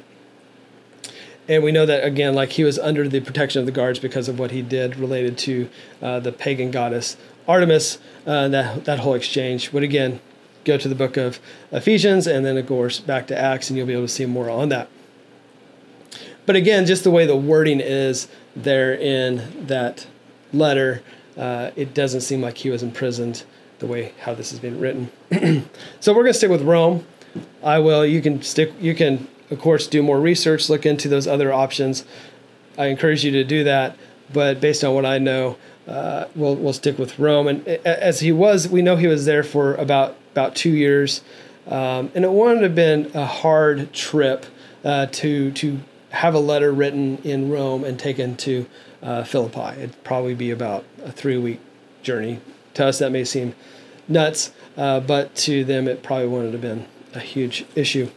And 1.49 1.65
we 1.65 1.73
know 1.73 1.85
that 1.85 2.05
again, 2.05 2.35
like 2.35 2.53
he 2.53 2.65
was 2.65 2.79
under 2.79 3.09
the 3.09 3.21
protection 3.21 3.61
of 3.61 3.67
the 3.67 3.73
guards 3.73 3.99
because 3.99 4.29
of 4.29 4.39
what 4.39 4.53
he 4.53 4.63
did 4.63 4.97
related 4.97 5.37
to 5.39 5.69
uh, 6.01 6.21
the 6.21 6.33
pagan 6.33 6.71
goddess 6.71 7.17
Artemis. 7.49 7.99
Uh, 8.27 8.49
that 8.49 8.85
that 8.85 9.01
whole 9.01 9.15
exchange 9.15 9.73
would 9.73 9.83
again 9.83 10.21
go 10.65 10.77
to 10.77 10.89
the 10.89 10.95
book 10.95 11.17
of 11.17 11.41
Ephesians 11.73 12.27
and 12.27 12.45
then, 12.45 12.57
of 12.57 12.67
course, 12.67 13.01
back 13.01 13.27
to 13.29 13.39
Acts, 13.39 13.71
and 13.71 13.77
you'll 13.77 13.87
be 13.87 13.93
able 13.93 14.05
to 14.05 14.09
see 14.09 14.27
more 14.27 14.51
on 14.51 14.69
that. 14.71 14.89
But 16.47 16.57
again, 16.57 16.87
just 16.87 17.05
the 17.05 17.11
way 17.11 17.27
the 17.27 17.37
wording 17.37 17.81
is 17.81 18.29
there 18.57 18.95
in 18.95 19.67
that 19.67 20.07
letter, 20.53 21.03
uh, 21.37 21.71
it 21.77 21.95
doesn't 21.95 22.23
seem 22.23 22.41
like 22.41 22.59
he 22.59 22.71
was 22.71 22.83
imprisoned 22.83 23.45
the 23.79 23.87
way 23.87 24.13
how 24.21 24.35
this 24.35 24.51
has 24.51 24.59
been 24.59 24.81
written. 24.81 25.11
so 26.01 26.13
we're 26.13 26.23
going 26.23 26.33
to 26.33 26.35
stick 26.35 26.51
with 26.51 26.63
Rome. 26.63 27.07
I 27.63 27.79
will. 27.79 28.05
You 28.05 28.21
can 28.21 28.43
stick. 28.43 28.73
You 28.81 28.95
can, 28.95 29.29
of 29.51 29.61
course, 29.61 29.87
do 29.87 30.03
more 30.03 30.21
research, 30.21 30.69
look 30.69 30.85
into 30.85 31.09
those 31.09 31.27
other 31.27 31.53
options. 31.53 32.05
I 32.77 32.87
encourage 32.87 33.25
you 33.25 33.31
to 33.33 33.45
do 33.45 33.65
that. 33.65 33.97
But 34.33 34.61
based 34.61 34.85
on 34.85 34.95
what 34.95 35.07
I 35.07 35.19
know, 35.19 35.57
uh, 35.91 36.29
we'll 36.37 36.55
we'll 36.55 36.73
stick 36.73 36.99
with 36.99 37.19
Rome. 37.19 37.49
And 37.49 37.67
as 37.67 38.21
he 38.21 38.31
was, 38.31 38.69
we 38.69 38.81
know 38.81 38.97
he 38.97 39.09
was 39.09 39.25
there 39.25 39.43
for 39.43 39.75
about 39.75 40.17
about 40.33 40.55
two 40.55 40.71
years, 40.71 41.23
um, 41.67 42.13
and 42.15 42.25
it 42.25 42.31
wouldn't 42.31 42.63
have 42.63 42.77
been 42.77 43.11
a 43.13 43.27
hard 43.27 43.93
trip 43.93 44.47
uh, 44.85 45.07
to 45.07 45.51
to 45.51 45.81
have 46.11 46.35
a 46.35 46.39
letter 46.39 46.73
written 46.73 47.19
in 47.19 47.51
Rome 47.51 47.83
and 47.83 47.99
taken 47.99 48.37
to 48.37 48.67
uh, 49.03 49.25
Philippi. 49.25 49.81
It'd 49.81 50.05
probably 50.05 50.35
be 50.35 50.53
about 50.53 50.85
a 51.03 51.11
three 51.11 51.39
week 51.39 51.61
journey. 52.03 52.41
To 52.75 52.87
us, 52.87 53.01
that 53.01 53.11
may 53.11 53.25
seem 53.25 53.55
nuts, 54.07 54.53
uh, 54.77 55.01
but 55.01 55.35
to 55.37 55.65
them, 55.65 55.89
it 55.89 56.05
probably 56.05 56.29
wouldn't 56.29 56.53
have 56.53 56.63
been 56.63 56.87
a 57.15 57.21
huge 57.21 57.65
issue. 57.75 58.11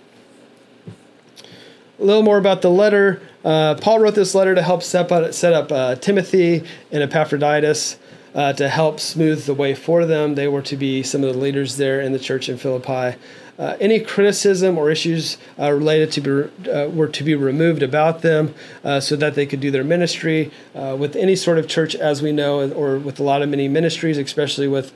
A 2.03 2.05
little 2.05 2.21
more 2.21 2.37
about 2.37 2.61
the 2.61 2.69
letter. 2.69 3.21
Uh, 3.45 3.75
Paul 3.75 3.99
wrote 3.99 4.13
this 4.13 4.35
letter 4.35 4.53
to 4.53 4.61
help 4.61 4.83
set 4.83 5.09
up, 5.09 5.33
set 5.33 5.53
up 5.53 5.71
uh, 5.71 5.95
Timothy 5.95 6.61
and 6.91 7.01
Epaphroditus 7.01 7.97
uh, 8.35 8.51
to 8.51 8.67
help 8.67 8.99
smooth 8.99 9.45
the 9.45 9.53
way 9.53 9.73
for 9.73 10.05
them. 10.05 10.35
They 10.35 10.49
were 10.49 10.61
to 10.63 10.75
be 10.75 11.01
some 11.01 11.23
of 11.23 11.33
the 11.33 11.39
leaders 11.39 11.77
there 11.77 12.01
in 12.01 12.11
the 12.11 12.19
church 12.19 12.49
in 12.49 12.57
Philippi. 12.57 13.17
Uh, 13.57 13.77
any 13.79 14.01
criticism 14.01 14.77
or 14.77 14.91
issues 14.91 15.37
uh, 15.57 15.71
related 15.71 16.11
to 16.11 16.19
be, 16.19 16.69
uh, 16.69 16.89
were 16.89 17.07
to 17.07 17.23
be 17.23 17.35
removed 17.35 17.81
about 17.81 18.21
them 18.21 18.53
so 18.99 19.15
that 19.15 19.35
they 19.35 19.45
could 19.45 19.61
do 19.61 19.71
their 19.71 19.85
ministry 19.85 20.51
with 20.73 21.15
any 21.15 21.37
sort 21.37 21.57
of 21.57 21.69
church 21.69 21.95
as 21.95 22.21
we 22.21 22.33
know 22.33 22.69
or 22.71 22.97
with 22.97 23.17
a 23.17 23.23
lot 23.23 23.41
of 23.41 23.47
many 23.47 23.69
ministries 23.69 24.17
especially 24.17 24.67
with 24.67 24.91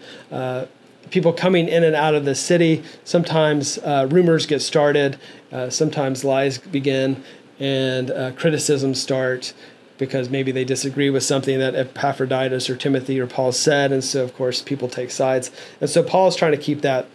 people 1.10 1.34
coming 1.34 1.68
in 1.68 1.84
and 1.84 1.96
out 1.96 2.16
of 2.16 2.26
the 2.26 2.36
city 2.36 2.84
sometimes 3.04 3.78
uh, 3.80 4.08
rumors 4.10 4.46
get 4.46 4.62
started 4.62 5.18
uh, 5.52 5.70
sometimes 5.70 6.24
lies 6.24 6.58
begin 6.58 7.24
and 7.60 8.12
uh, 8.12 8.32
criticisms 8.32 9.02
start 9.02 9.54
because 9.98 10.30
maybe 10.30 10.52
they 10.52 10.64
disagree 10.64 11.10
with 11.10 11.24
something 11.24 11.60
that 11.60 11.76
Epaphroditus 11.76 12.70
or 12.70 12.76
Timothy 12.76 13.20
or 13.20 13.28
Paul 13.28 13.52
said, 13.52 13.92
and 13.92 14.04
so 14.04 14.24
of 14.24 14.36
course 14.36 14.62
people 14.62 14.88
take 14.88 15.12
sides, 15.12 15.52
and 15.82 15.90
so 15.90 16.04
Paul 16.04 16.28
is 16.28 16.36
trying 16.36 16.52
to 16.52 16.58
keep 16.58 16.82
that 16.82 17.08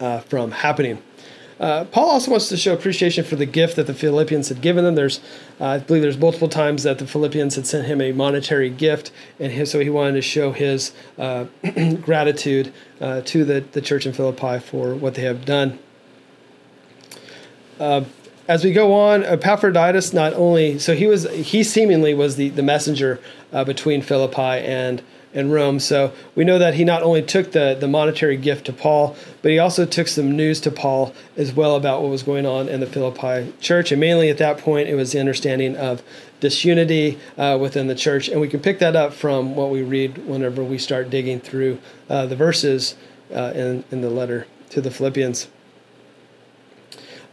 uh, 0.00 0.20
from 0.20 0.50
happening. 0.50 1.02
Uh, 1.60 1.84
Paul 1.86 2.10
also 2.10 2.30
wants 2.30 2.48
to 2.50 2.56
show 2.56 2.72
appreciation 2.72 3.24
for 3.24 3.34
the 3.34 3.46
gift 3.46 3.76
that 3.76 3.86
the 3.86 3.94
Philippians 3.94 4.48
had 4.48 4.60
given 4.60 4.84
them. 4.84 4.94
There's, 4.94 5.20
uh, 5.60 5.66
I 5.66 5.78
believe, 5.78 6.02
there's 6.02 6.18
multiple 6.18 6.48
times 6.48 6.84
that 6.84 6.98
the 6.98 7.06
Philippians 7.06 7.56
had 7.56 7.66
sent 7.66 7.86
him 7.86 8.00
a 8.00 8.12
monetary 8.12 8.70
gift, 8.70 9.10
and 9.40 9.50
his, 9.50 9.70
so 9.70 9.80
he 9.80 9.90
wanted 9.90 10.12
to 10.12 10.22
show 10.22 10.52
his 10.52 10.92
uh, 11.18 11.46
gratitude 12.00 12.72
uh, 13.00 13.22
to 13.22 13.44
the, 13.44 13.60
the 13.72 13.80
church 13.80 14.06
in 14.06 14.12
Philippi 14.12 14.60
for 14.60 14.94
what 14.94 15.14
they 15.14 15.22
have 15.22 15.44
done. 15.44 15.80
Uh, 17.80 18.04
as 18.46 18.64
we 18.64 18.72
go 18.72 18.94
on, 18.94 19.24
Epaphroditus 19.24 20.12
not 20.12 20.32
only 20.34 20.78
so 20.78 20.94
he 20.94 21.06
was 21.06 21.28
he 21.30 21.62
seemingly 21.62 22.14
was 22.14 22.36
the 22.36 22.48
the 22.48 22.62
messenger 22.62 23.20
between 23.52 24.00
Philippi 24.00 24.40
and 24.40 25.02
and 25.34 25.52
Rome. 25.52 25.78
So 25.78 26.12
we 26.34 26.44
know 26.44 26.58
that 26.58 26.74
he 26.74 26.84
not 26.84 27.02
only 27.02 27.22
took 27.22 27.52
the, 27.52 27.76
the 27.78 27.88
monetary 27.88 28.36
gift 28.36 28.66
to 28.66 28.72
Paul, 28.72 29.16
but 29.42 29.50
he 29.50 29.58
also 29.58 29.84
took 29.84 30.08
some 30.08 30.36
news 30.36 30.60
to 30.62 30.70
Paul 30.70 31.14
as 31.36 31.52
well 31.52 31.76
about 31.76 32.02
what 32.02 32.10
was 32.10 32.22
going 32.22 32.46
on 32.46 32.68
in 32.68 32.80
the 32.80 32.86
Philippi 32.86 33.52
church. 33.60 33.92
And 33.92 34.00
mainly 34.00 34.30
at 34.30 34.38
that 34.38 34.58
point, 34.58 34.88
it 34.88 34.94
was 34.94 35.12
the 35.12 35.20
understanding 35.20 35.76
of 35.76 36.02
disunity 36.40 37.18
uh, 37.36 37.58
within 37.60 37.88
the 37.88 37.94
church. 37.94 38.28
And 38.28 38.40
we 38.40 38.48
can 38.48 38.60
pick 38.60 38.78
that 38.78 38.96
up 38.96 39.12
from 39.12 39.54
what 39.54 39.70
we 39.70 39.82
read 39.82 40.26
whenever 40.26 40.62
we 40.64 40.78
start 40.78 41.10
digging 41.10 41.40
through 41.40 41.78
uh, 42.08 42.26
the 42.26 42.36
verses 42.36 42.96
uh, 43.34 43.52
in, 43.54 43.84
in 43.90 44.00
the 44.00 44.10
letter 44.10 44.46
to 44.70 44.80
the 44.80 44.90
Philippians. 44.90 45.48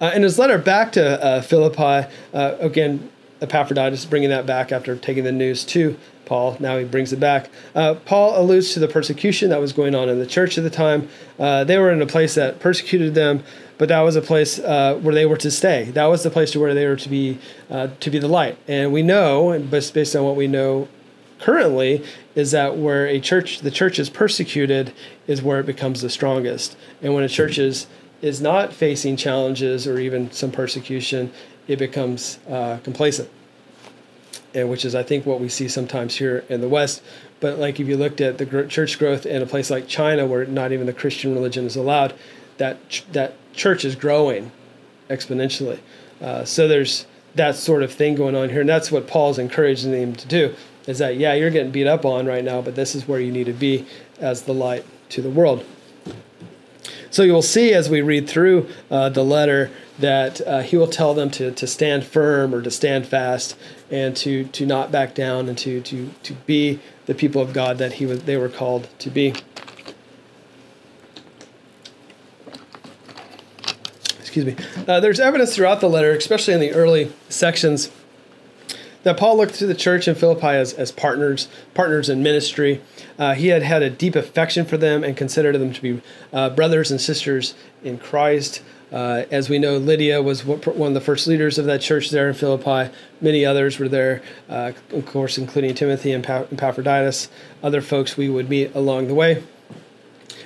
Uh, 0.02 0.12
in 0.14 0.24
his 0.24 0.38
letter 0.38 0.58
back 0.58 0.92
to 0.92 1.24
uh, 1.24 1.42
Philippi, 1.42 2.10
uh, 2.34 2.56
again, 2.60 3.10
Epaphroditus 3.42 4.06
bringing 4.06 4.30
that 4.30 4.46
back 4.46 4.72
after 4.72 4.96
taking 4.96 5.24
the 5.24 5.32
news 5.32 5.64
to 5.64 5.98
Paul. 6.26 6.58
Now 6.60 6.78
he 6.78 6.86
brings 6.86 7.14
it 7.14 7.20
back. 7.20 7.50
Uh, 7.74 7.96
Paul 8.06 8.40
alludes 8.40 8.74
to 8.74 8.80
the 8.80 8.88
persecution 8.88 9.50
that 9.50 9.60
was 9.60 9.74
going 9.74 9.96
on 9.96 10.10
in 10.10 10.20
the 10.20 10.26
church 10.26 10.58
at 10.58 10.64
the 10.64 10.70
time. 10.70 11.08
Uh, 11.40 11.64
they 11.64 11.78
were 11.78 11.92
in 11.92 12.02
a 12.02 12.08
place 12.08 12.36
that 12.36 12.60
persecuted 12.60 13.16
them, 13.16 13.44
but 13.78 13.90
that 13.90 14.02
was 14.02 14.16
a 14.16 14.22
place 14.22 14.60
uh, 14.60 14.96
where 15.02 15.14
they 15.14 15.26
were 15.26 15.38
to 15.38 15.52
stay. 15.52 15.86
That 15.92 16.06
was 16.06 16.24
the 16.24 16.30
place 16.30 16.52
to 16.52 16.60
where 16.60 16.74
they 16.74 16.88
were 16.88 16.96
to 16.96 17.10
be 17.10 17.40
uh, 17.70 17.90
to 18.00 18.10
be 18.10 18.20
the 18.20 18.28
light. 18.28 18.58
And 18.68 18.92
we 18.92 19.02
know, 19.02 19.60
but 19.60 19.92
based 19.94 20.16
on 20.16 20.24
what 20.24 20.36
we 20.36 20.48
know 20.48 20.88
currently, 21.40 22.04
is 22.34 22.52
that 22.52 22.78
where 22.78 23.06
a 23.06 23.20
church, 23.20 23.60
the 23.60 23.72
church 23.72 24.00
is 24.00 24.10
persecuted, 24.10 24.94
is 25.28 25.42
where 25.42 25.60
it 25.60 25.66
becomes 25.66 26.02
the 26.02 26.10
strongest. 26.10 26.78
And 27.02 27.14
when 27.14 27.24
a 27.24 27.30
church 27.30 27.58
is 27.58 27.88
is 28.22 28.42
not 28.42 28.74
facing 28.74 29.18
challenges 29.18 29.86
or 29.86 30.00
even 30.00 30.32
some 30.32 30.52
persecution, 30.52 31.32
it 31.68 31.78
becomes 31.78 32.40
uh, 32.50 32.80
complacent 32.84 33.30
and 34.54 34.70
which 34.70 34.86
is 34.86 34.96
I 34.96 35.04
think 35.04 35.26
what 35.26 35.40
we 35.40 35.50
see 35.50 35.68
sometimes 35.68 36.16
here 36.16 36.44
in 36.50 36.62
the 36.62 36.70
West. 36.70 37.02
But 37.40 37.60
like 37.60 37.80
if 37.80 37.88
you 37.88 37.98
looked 37.98 38.22
at 38.22 38.38
the 38.38 38.68
church 38.68 38.98
growth 38.98 39.26
in 39.26 39.42
a 39.42 39.46
place 39.46 39.70
like 39.70 39.88
China, 39.88 40.26
where 40.26 40.46
not 40.46 40.72
even 40.72 40.86
the 40.86 40.94
Christian 40.94 41.34
religion 41.34 41.66
is 41.66 41.76
allowed, 41.76 42.14
that 42.58 42.78
that 43.12 43.36
church 43.54 43.86
is 43.86 43.96
growing 43.96 44.52
exponentially. 45.10 45.80
Uh, 46.22 46.46
so 46.46 46.68
there's 46.68 47.06
that 47.36 47.56
sort 47.56 47.84
of 47.84 47.92
thing 47.92 48.16
going 48.16 48.36
on 48.36 48.50
here, 48.50 48.62
and 48.62 48.70
that's 48.70 48.92
what 48.92 49.08
Paul's 49.08 49.38
encouraging 49.38 49.92
them 49.92 50.16
to 50.16 50.28
do. 50.28 50.56
Is 50.88 51.00
that 51.00 51.18
yeah, 51.18 51.34
you're 51.34 51.50
getting 51.50 51.72
beat 51.72 51.88
up 51.88 52.06
on 52.06 52.26
right 52.26 52.44
now, 52.44 52.62
but 52.62 52.76
this 52.76 52.96
is 52.96 53.08
where 53.08 53.20
you 53.20 53.32
need 53.32 53.46
to 53.46 53.54
be 53.54 53.86
as 54.20 54.44
the 54.44 54.54
light 54.54 54.86
to 55.10 55.22
the 55.22 55.30
world. 55.30 55.66
So 57.16 57.24
you'll 57.24 57.42
see 57.42 57.74
as 57.74 57.90
we 57.90 58.02
read 58.02 58.28
through 58.28 58.68
uh, 58.92 59.08
the 59.08 59.24
letter 59.24 59.72
that 60.00 60.46
uh, 60.46 60.60
he 60.64 60.76
will 60.76 60.90
tell 60.90 61.14
them 61.14 61.32
to, 61.32 61.50
to 61.50 61.66
stand 61.66 62.04
firm 62.04 62.54
or 62.54 62.62
to 62.62 62.70
stand 62.70 63.08
fast 63.08 63.56
and 63.90 64.18
to, 64.18 64.44
to 64.44 64.66
not 64.66 64.92
back 64.92 65.16
down 65.16 65.48
and 65.48 65.58
to, 65.60 65.80
to, 65.80 66.10
to 66.24 66.34
be 66.46 66.82
the 67.06 67.16
people 67.16 67.42
of 67.42 67.54
God 67.54 67.78
that 67.78 67.94
he 67.94 68.06
was, 68.06 68.24
they 68.24 68.36
were 68.36 68.50
called 68.50 68.90
to 69.00 69.10
be. 69.10 69.34
Excuse 74.20 74.46
me. 74.46 74.58
Uh, 74.86 75.00
there's 75.00 75.22
evidence 75.22 75.56
throughout 75.56 75.80
the 75.80 75.88
letter, 75.88 76.12
especially 76.12 76.54
in 76.54 76.60
the 76.60 76.74
early 76.74 77.14
sections, 77.30 77.92
that 79.06 79.18
Paul 79.18 79.38
looked 79.38 79.54
to 79.56 79.68
the 79.68 79.76
church 79.76 80.08
in 80.08 80.16
Philippi 80.16 80.48
as, 80.48 80.74
as 80.74 80.92
partners, 80.92 81.48
partners 81.76 82.10
in 82.10 82.24
ministry. 82.24 82.82
Uh, 83.20 83.36
he 83.36 83.50
had 83.50 83.62
had 83.62 83.84
a 83.84 83.90
deep 83.90 84.16
affection 84.16 84.66
for 84.66 84.78
them 84.78 85.04
and 85.04 85.16
considered 85.16 85.56
them 85.60 85.72
to 85.74 85.82
be 85.82 86.02
uh, 86.34 86.50
brothers 86.50 86.90
and 86.90 87.00
sisters 87.00 87.54
in 87.84 88.00
Christ. 88.00 88.64
Uh, 88.92 89.26
as 89.30 89.48
we 89.48 89.60
know, 89.60 89.78
Lydia 89.78 90.24
was 90.24 90.44
one 90.44 90.88
of 90.88 90.94
the 90.96 91.02
first 91.02 91.28
leaders 91.28 91.60
of 91.60 91.66
that 91.66 91.82
church 91.82 92.10
there 92.10 92.28
in 92.28 92.34
Philippi. 92.34 92.92
Many 93.22 93.46
others 93.46 93.78
were 93.78 93.88
there, 93.88 94.24
uh, 94.50 94.72
of 94.92 95.06
course, 95.06 95.38
including 95.38 95.76
Timothy 95.76 96.12
and 96.12 96.26
Epaphroditus, 96.26 97.30
other 97.62 97.82
folks 97.82 98.18
we 98.18 98.28
would 98.28 98.50
meet 98.50 98.74
along 98.74 99.08
the 99.08 99.16
way. 99.16 99.44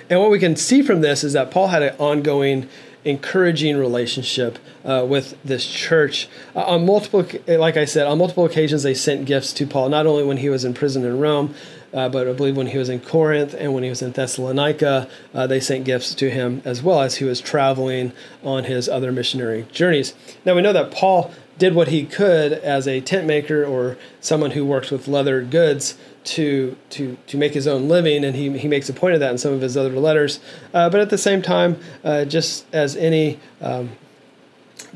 And 0.09 0.19
what 0.19 0.31
we 0.31 0.39
can 0.39 0.57
see 0.57 0.81
from 0.81 0.99
this 0.99 1.23
is 1.23 1.31
that 1.31 1.49
Paul 1.49 1.67
had 1.67 1.83
an 1.83 1.95
ongoing 1.97 2.67
encouraging 3.09 3.77
relationship 3.77 4.59
uh, 4.85 5.05
with 5.07 5.41
this 5.43 5.65
church. 5.65 6.27
Uh, 6.55 6.61
on 6.61 6.85
multiple, 6.85 7.27
like 7.47 7.77
I 7.77 7.85
said, 7.85 8.07
on 8.07 8.17
multiple 8.17 8.45
occasions 8.45 8.83
they 8.83 8.93
sent 8.93 9.25
gifts 9.25 9.53
to 9.53 9.67
Paul, 9.67 9.89
not 9.89 10.05
only 10.05 10.23
when 10.23 10.37
he 10.37 10.49
was 10.49 10.63
in 10.65 10.73
prison 10.73 11.03
in 11.03 11.19
Rome, 11.19 11.53
uh, 11.93 12.07
but 12.09 12.27
I 12.27 12.33
believe 12.33 12.55
when 12.55 12.67
he 12.67 12.77
was 12.77 12.89
in 12.89 12.99
Corinth 12.99 13.53
and 13.53 13.73
when 13.73 13.83
he 13.83 13.89
was 13.89 14.01
in 14.01 14.11
Thessalonica, 14.11 15.09
uh, 15.33 15.47
they 15.47 15.59
sent 15.59 15.85
gifts 15.85 16.13
to 16.15 16.29
him 16.29 16.61
as 16.63 16.83
well 16.83 17.01
as 17.01 17.15
he 17.15 17.25
was 17.25 17.41
traveling 17.41 18.11
on 18.43 18.65
his 18.65 18.87
other 18.87 19.11
missionary 19.11 19.65
journeys. 19.71 20.13
Now 20.45 20.55
we 20.55 20.61
know 20.61 20.73
that 20.73 20.91
Paul 20.91 21.31
did 21.57 21.75
what 21.75 21.89
he 21.89 22.05
could 22.05 22.53
as 22.53 22.87
a 22.87 23.01
tent 23.01 23.27
maker 23.27 23.65
or 23.65 23.97
someone 24.21 24.51
who 24.51 24.65
works 24.65 24.91
with 24.91 25.07
leather 25.07 25.41
goods 25.41 25.97
to 26.29 26.77
to 26.91 27.17
to 27.27 27.37
make 27.37 27.53
his 27.53 27.67
own 27.67 27.87
living, 27.87 28.23
and 28.23 28.35
he 28.35 28.57
he 28.57 28.67
makes 28.67 28.89
a 28.89 28.93
point 28.93 29.13
of 29.13 29.19
that 29.19 29.31
in 29.31 29.37
some 29.37 29.53
of 29.53 29.61
his 29.61 29.75
other 29.75 29.91
letters. 29.91 30.39
Uh, 30.73 30.89
but 30.89 31.01
at 31.01 31.09
the 31.09 31.17
same 31.17 31.41
time, 31.41 31.79
uh, 32.03 32.25
just 32.25 32.65
as 32.73 32.95
any 32.95 33.39
um, 33.61 33.89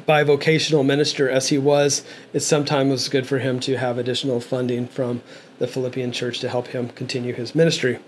bivocational 0.07 0.85
minister 0.85 1.29
as 1.29 1.49
he 1.49 1.57
was, 1.57 2.03
it 2.33 2.41
sometimes 2.41 2.91
was 2.91 3.09
good 3.09 3.25
for 3.25 3.39
him 3.39 3.59
to 3.61 3.77
have 3.77 3.97
additional 3.97 4.39
funding 4.39 4.87
from 4.87 5.21
the 5.59 5.67
Philippian 5.67 6.11
church 6.11 6.39
to 6.39 6.49
help 6.49 6.67
him 6.67 6.89
continue 6.89 7.33
his 7.33 7.55
ministry. 7.55 7.99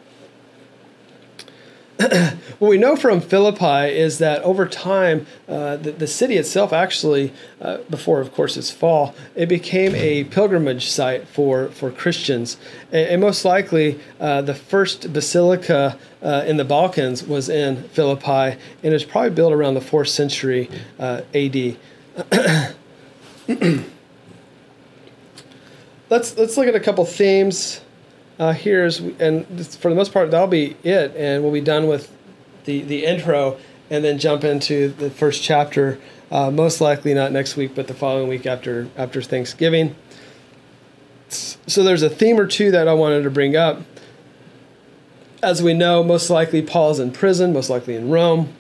what 2.60 2.68
we 2.68 2.78
know 2.78 2.98
from 2.98 3.22
Philippi 3.22 3.96
is 3.96 4.18
that 4.18 4.42
over 4.42 4.68
time, 4.68 5.26
uh, 5.48 5.78
the, 5.78 5.92
the, 5.92 6.08
city 6.08 6.36
itself 6.36 6.74
actually, 6.74 7.32
uh, 7.62 7.78
before 7.90 8.20
of 8.20 8.34
course 8.34 8.58
its 8.58 8.70
fall, 8.70 9.16
it 9.34 9.48
became 9.48 9.96
a 9.96 10.26
pilgrimage 10.26 10.90
site 10.90 11.26
for, 11.26 11.70
for 11.70 11.90
Christians. 11.92 12.58
And, 12.92 13.08
and 13.12 13.22
most 13.22 13.46
likely, 13.46 13.98
uh, 14.20 14.42
the 14.42 14.54
first 14.54 15.14
basilica 15.14 15.98
uh, 16.22 16.44
in 16.46 16.58
the 16.58 16.66
Balkans 16.66 17.24
was 17.24 17.48
in 17.48 17.84
Philippi, 17.90 18.28
and 18.28 18.60
it 18.84 18.92
was 18.92 19.06
probably 19.06 19.30
built 19.30 19.54
around 19.54 19.76
the 19.76 19.82
fourth 19.82 20.10
century 20.10 20.70
uh, 21.00 21.22
AD. 21.34 21.78
let's 26.10 26.38
let's 26.38 26.58
look 26.58 26.68
at 26.68 26.76
a 26.76 26.80
couple 26.80 27.06
themes 27.06 27.80
uh, 28.40 28.54
here 28.54 28.86
is, 28.86 29.00
and 29.00 29.46
for 29.68 29.90
the 29.90 29.96
most 29.96 30.12
part, 30.12 30.32
that'll 30.32 30.48
be 30.48 30.76
it, 30.84 31.16
and 31.16 31.44
we'll 31.44 31.54
be 31.54 31.62
done 31.62 31.88
with 31.88 32.12
the 32.66 32.82
the 32.82 33.06
intro, 33.06 33.58
and 33.90 34.04
then 34.04 34.18
jump 34.18 34.44
into 34.44 34.90
the 34.90 35.10
first 35.10 35.42
chapter. 35.44 36.00
Uh, 36.32 36.52
most 36.52 36.82
likely 36.82 37.14
not 37.14 37.32
next 37.32 37.56
week, 37.56 37.76
but 37.76 37.88
the 37.88 37.94
following 37.94 38.28
week 38.28 38.46
after 38.46 38.90
after 38.98 39.22
Thanksgiving. 39.22 39.96
So 41.30 41.84
there's 41.84 42.04
a 42.04 42.10
theme 42.10 42.40
or 42.40 42.48
two 42.48 42.72
that 42.72 42.88
I 42.88 42.94
wanted 42.94 43.24
to 43.24 43.30
bring 43.30 43.56
up. 43.56 43.82
As 45.42 45.62
we 45.62 45.74
know, 45.74 46.04
most 46.04 46.30
likely 46.30 46.62
Paul's 46.62 47.00
in 47.00 47.12
prison, 47.12 47.54
most 47.54 47.70
likely 47.70 47.96
in 47.96 48.10
Rome, 48.10 48.54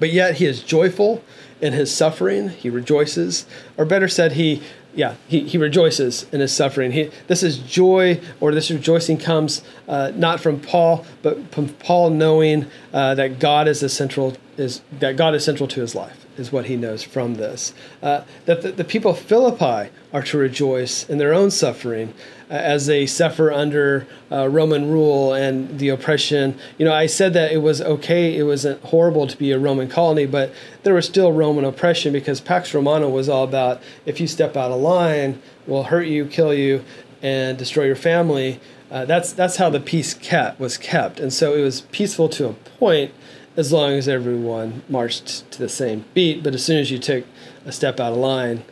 but 0.00 0.12
yet 0.12 0.36
he 0.36 0.46
is 0.46 0.62
joyful 0.62 1.22
in 1.60 1.72
his 1.72 1.94
suffering. 1.94 2.48
He 2.48 2.70
rejoices, 2.70 3.46
or 3.76 3.84
better 3.84 4.08
said, 4.08 4.32
he 4.32 4.62
yeah, 4.94 5.14
he, 5.28 5.40
he 5.40 5.58
rejoices 5.58 6.26
in 6.32 6.40
his 6.40 6.52
suffering. 6.52 6.92
He, 6.92 7.10
this 7.26 7.42
is 7.42 7.58
joy, 7.58 8.20
or 8.40 8.52
this 8.52 8.70
rejoicing 8.70 9.18
comes 9.18 9.62
uh, 9.88 10.12
not 10.14 10.40
from 10.40 10.60
Paul, 10.60 11.04
but 11.22 11.52
from 11.52 11.68
Paul 11.68 12.10
knowing 12.10 12.66
uh, 12.92 13.14
that 13.14 13.38
God 13.38 13.68
is 13.68 13.80
the 13.80 13.88
central 13.88 14.36
is 14.56 14.82
that 15.00 15.16
God 15.16 15.34
is 15.34 15.44
central 15.44 15.68
to 15.68 15.80
his 15.80 15.94
life 15.94 16.24
is 16.38 16.52
what 16.52 16.66
he 16.66 16.76
knows 16.76 17.02
from 17.02 17.34
this. 17.34 17.74
Uh, 18.02 18.22
that 18.44 18.62
the, 18.62 18.72
the, 18.72 18.84
people 18.84 19.10
of 19.12 19.18
Philippi 19.18 19.90
are 20.12 20.22
to 20.22 20.38
rejoice 20.38 21.08
in 21.08 21.18
their 21.18 21.32
own 21.32 21.50
suffering 21.50 22.14
as 22.56 22.86
they 22.86 23.06
suffer 23.06 23.52
under 23.52 24.06
uh, 24.30 24.48
Roman 24.48 24.90
rule 24.90 25.32
and 25.32 25.78
the 25.78 25.88
oppression. 25.88 26.58
You 26.78 26.84
know, 26.84 26.92
I 26.92 27.06
said 27.06 27.32
that 27.34 27.52
it 27.52 27.58
was 27.58 27.80
okay, 27.80 28.36
it 28.36 28.44
wasn't 28.44 28.80
horrible 28.82 29.26
to 29.26 29.36
be 29.36 29.52
a 29.52 29.58
Roman 29.58 29.88
colony, 29.88 30.26
but 30.26 30.52
there 30.82 30.94
was 30.94 31.06
still 31.06 31.32
Roman 31.32 31.64
oppression 31.64 32.12
because 32.12 32.40
Pax 32.40 32.72
Romana 32.74 33.08
was 33.08 33.28
all 33.28 33.44
about 33.44 33.82
if 34.06 34.20
you 34.20 34.26
step 34.26 34.56
out 34.56 34.70
of 34.70 34.80
line, 34.80 35.40
we'll 35.66 35.84
hurt 35.84 36.06
you, 36.06 36.26
kill 36.26 36.54
you, 36.54 36.84
and 37.22 37.56
destroy 37.58 37.84
your 37.84 37.96
family. 37.96 38.60
Uh, 38.90 39.04
that's 39.04 39.32
that's 39.32 39.56
how 39.56 39.70
the 39.70 39.80
peace 39.80 40.14
kept 40.14 40.60
was 40.60 40.78
kept, 40.78 41.18
and 41.18 41.32
so 41.32 41.54
it 41.54 41.62
was 41.62 41.80
peaceful 41.80 42.28
to 42.28 42.48
a 42.48 42.52
point 42.52 43.12
as 43.56 43.72
long 43.72 43.92
as 43.92 44.08
everyone 44.08 44.82
marched 44.88 45.50
to 45.50 45.58
the 45.58 45.68
same 45.68 46.04
beat. 46.14 46.42
But 46.42 46.54
as 46.54 46.64
soon 46.64 46.78
as 46.78 46.90
you 46.90 46.98
took 46.98 47.24
a 47.64 47.72
step 47.72 47.98
out 48.00 48.12
of 48.12 48.18
line, 48.18 48.64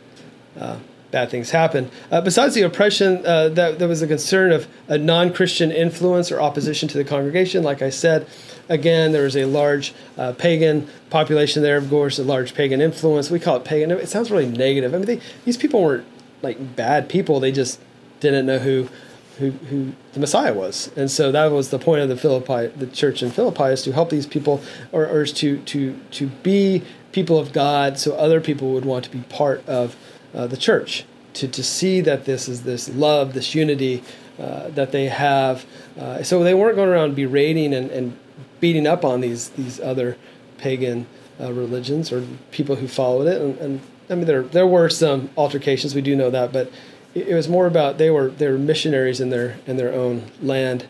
uh, 0.57 0.79
bad 1.13 1.29
things 1.29 1.51
happen. 1.51 1.89
Uh, 2.11 2.19
besides 2.19 2.55
the 2.55 2.63
oppression, 2.63 3.25
uh, 3.25 3.47
that 3.49 3.79
there 3.79 3.87
was 3.87 4.01
a 4.01 4.07
concern 4.07 4.51
of 4.51 4.67
a 4.89 4.97
non-Christian 4.97 5.71
influence 5.71 6.31
or 6.31 6.41
opposition 6.41 6.89
to 6.89 6.97
the 6.97 7.05
congregation. 7.05 7.63
Like 7.63 7.81
I 7.81 7.91
said, 7.91 8.27
again, 8.67 9.13
there 9.13 9.23
was 9.23 9.37
a 9.37 9.45
large 9.45 9.93
uh, 10.17 10.33
pagan 10.33 10.89
population 11.09 11.61
there, 11.63 11.77
of 11.77 11.87
course, 11.89 12.19
a 12.19 12.23
large 12.23 12.53
pagan 12.55 12.81
influence. 12.81 13.29
We 13.29 13.39
call 13.39 13.55
it 13.57 13.63
pagan. 13.63 13.91
It 13.91 14.09
sounds 14.09 14.31
really 14.31 14.49
negative. 14.49 14.93
I 14.93 14.97
mean, 14.97 15.05
they, 15.05 15.21
these 15.45 15.55
people 15.55 15.81
weren't 15.81 16.05
like 16.41 16.75
bad 16.75 17.07
people. 17.07 17.39
They 17.39 17.51
just 17.51 17.79
didn't 18.19 18.47
know 18.47 18.57
who, 18.57 18.89
who, 19.37 19.51
who 19.51 19.93
the 20.13 20.19
Messiah 20.19 20.53
was. 20.53 20.91
And 20.97 21.11
so 21.11 21.31
that 21.31 21.51
was 21.51 21.69
the 21.69 21.79
point 21.79 22.01
of 22.01 22.09
the 22.09 22.17
Philippi, 22.17 22.75
the 22.75 22.87
church 22.87 23.21
in 23.21 23.29
Philippi, 23.29 23.65
is 23.65 23.83
to 23.83 23.91
help 23.91 24.09
these 24.09 24.25
people, 24.25 24.63
or, 24.91 25.07
or 25.07 25.25
to, 25.25 25.59
to, 25.59 25.99
to 26.11 26.27
be 26.27 26.83
people 27.11 27.37
of 27.37 27.53
God, 27.53 27.99
so 27.99 28.15
other 28.15 28.41
people 28.41 28.73
would 28.73 28.85
want 28.85 29.05
to 29.05 29.11
be 29.11 29.19
part 29.29 29.63
of 29.69 29.95
uh, 30.33 30.47
the 30.47 30.57
church. 30.57 31.05
To, 31.35 31.47
to 31.47 31.63
see 31.63 31.99
that 32.01 32.25
this 32.25 32.47
is 32.47 32.61
this 32.61 32.89
love, 32.89 33.33
this 33.33 33.55
unity 33.55 34.03
uh, 34.39 34.69
that 34.69 34.91
they 34.91 35.07
have. 35.07 35.65
Uh, 35.99 36.21
so 36.21 36.43
they 36.43 36.53
weren't 36.53 36.75
going 36.75 36.89
around 36.89 37.15
berating 37.15 37.73
and, 37.73 37.89
and 37.89 38.17
beating 38.59 38.85
up 38.85 39.03
on 39.03 39.21
these 39.21 39.49
these 39.49 39.79
other 39.79 40.17
pagan 40.57 41.07
uh, 41.39 41.51
religions 41.51 42.11
or 42.11 42.25
people 42.51 42.75
who 42.75 42.87
followed 42.87 43.27
it. 43.27 43.41
And, 43.41 43.57
and, 43.57 43.81
I 44.09 44.15
mean, 44.15 44.25
there 44.25 44.43
there 44.43 44.67
were 44.67 44.89
some 44.89 45.29
altercations. 45.37 45.95
We 45.95 46.01
do 46.01 46.15
know 46.15 46.29
that, 46.29 46.53
but 46.53 46.71
it, 47.15 47.29
it 47.29 47.35
was 47.35 47.49
more 47.49 47.65
about 47.65 47.97
they 47.97 48.11
were 48.11 48.29
they 48.29 48.47
were 48.47 48.57
missionaries 48.57 49.19
in 49.19 49.29
their 49.29 49.57
in 49.65 49.77
their 49.77 49.93
own 49.93 50.31
land, 50.41 50.87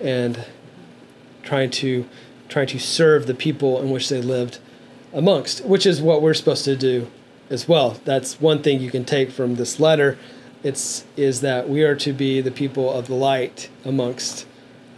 and 0.00 0.44
trying 1.42 1.70
to 1.70 2.08
trying 2.48 2.68
to 2.68 2.78
serve 2.78 3.26
the 3.26 3.34
people 3.34 3.80
in 3.80 3.90
which 3.90 4.08
they 4.08 4.22
lived 4.22 4.58
amongst, 5.12 5.64
which 5.64 5.86
is 5.86 6.00
what 6.00 6.22
we're 6.22 6.34
supposed 6.34 6.64
to 6.64 6.76
do 6.76 7.10
as 7.52 7.68
well. 7.68 8.00
That's 8.04 8.40
one 8.40 8.62
thing 8.62 8.80
you 8.80 8.90
can 8.90 9.04
take 9.04 9.30
from 9.30 9.56
this 9.56 9.78
letter. 9.78 10.18
It's 10.62 11.04
is 11.16 11.40
that 11.42 11.68
we 11.68 11.82
are 11.82 11.94
to 11.96 12.12
be 12.12 12.40
the 12.40 12.50
people 12.50 12.90
of 12.92 13.06
the 13.06 13.14
light 13.14 13.68
amongst 13.84 14.46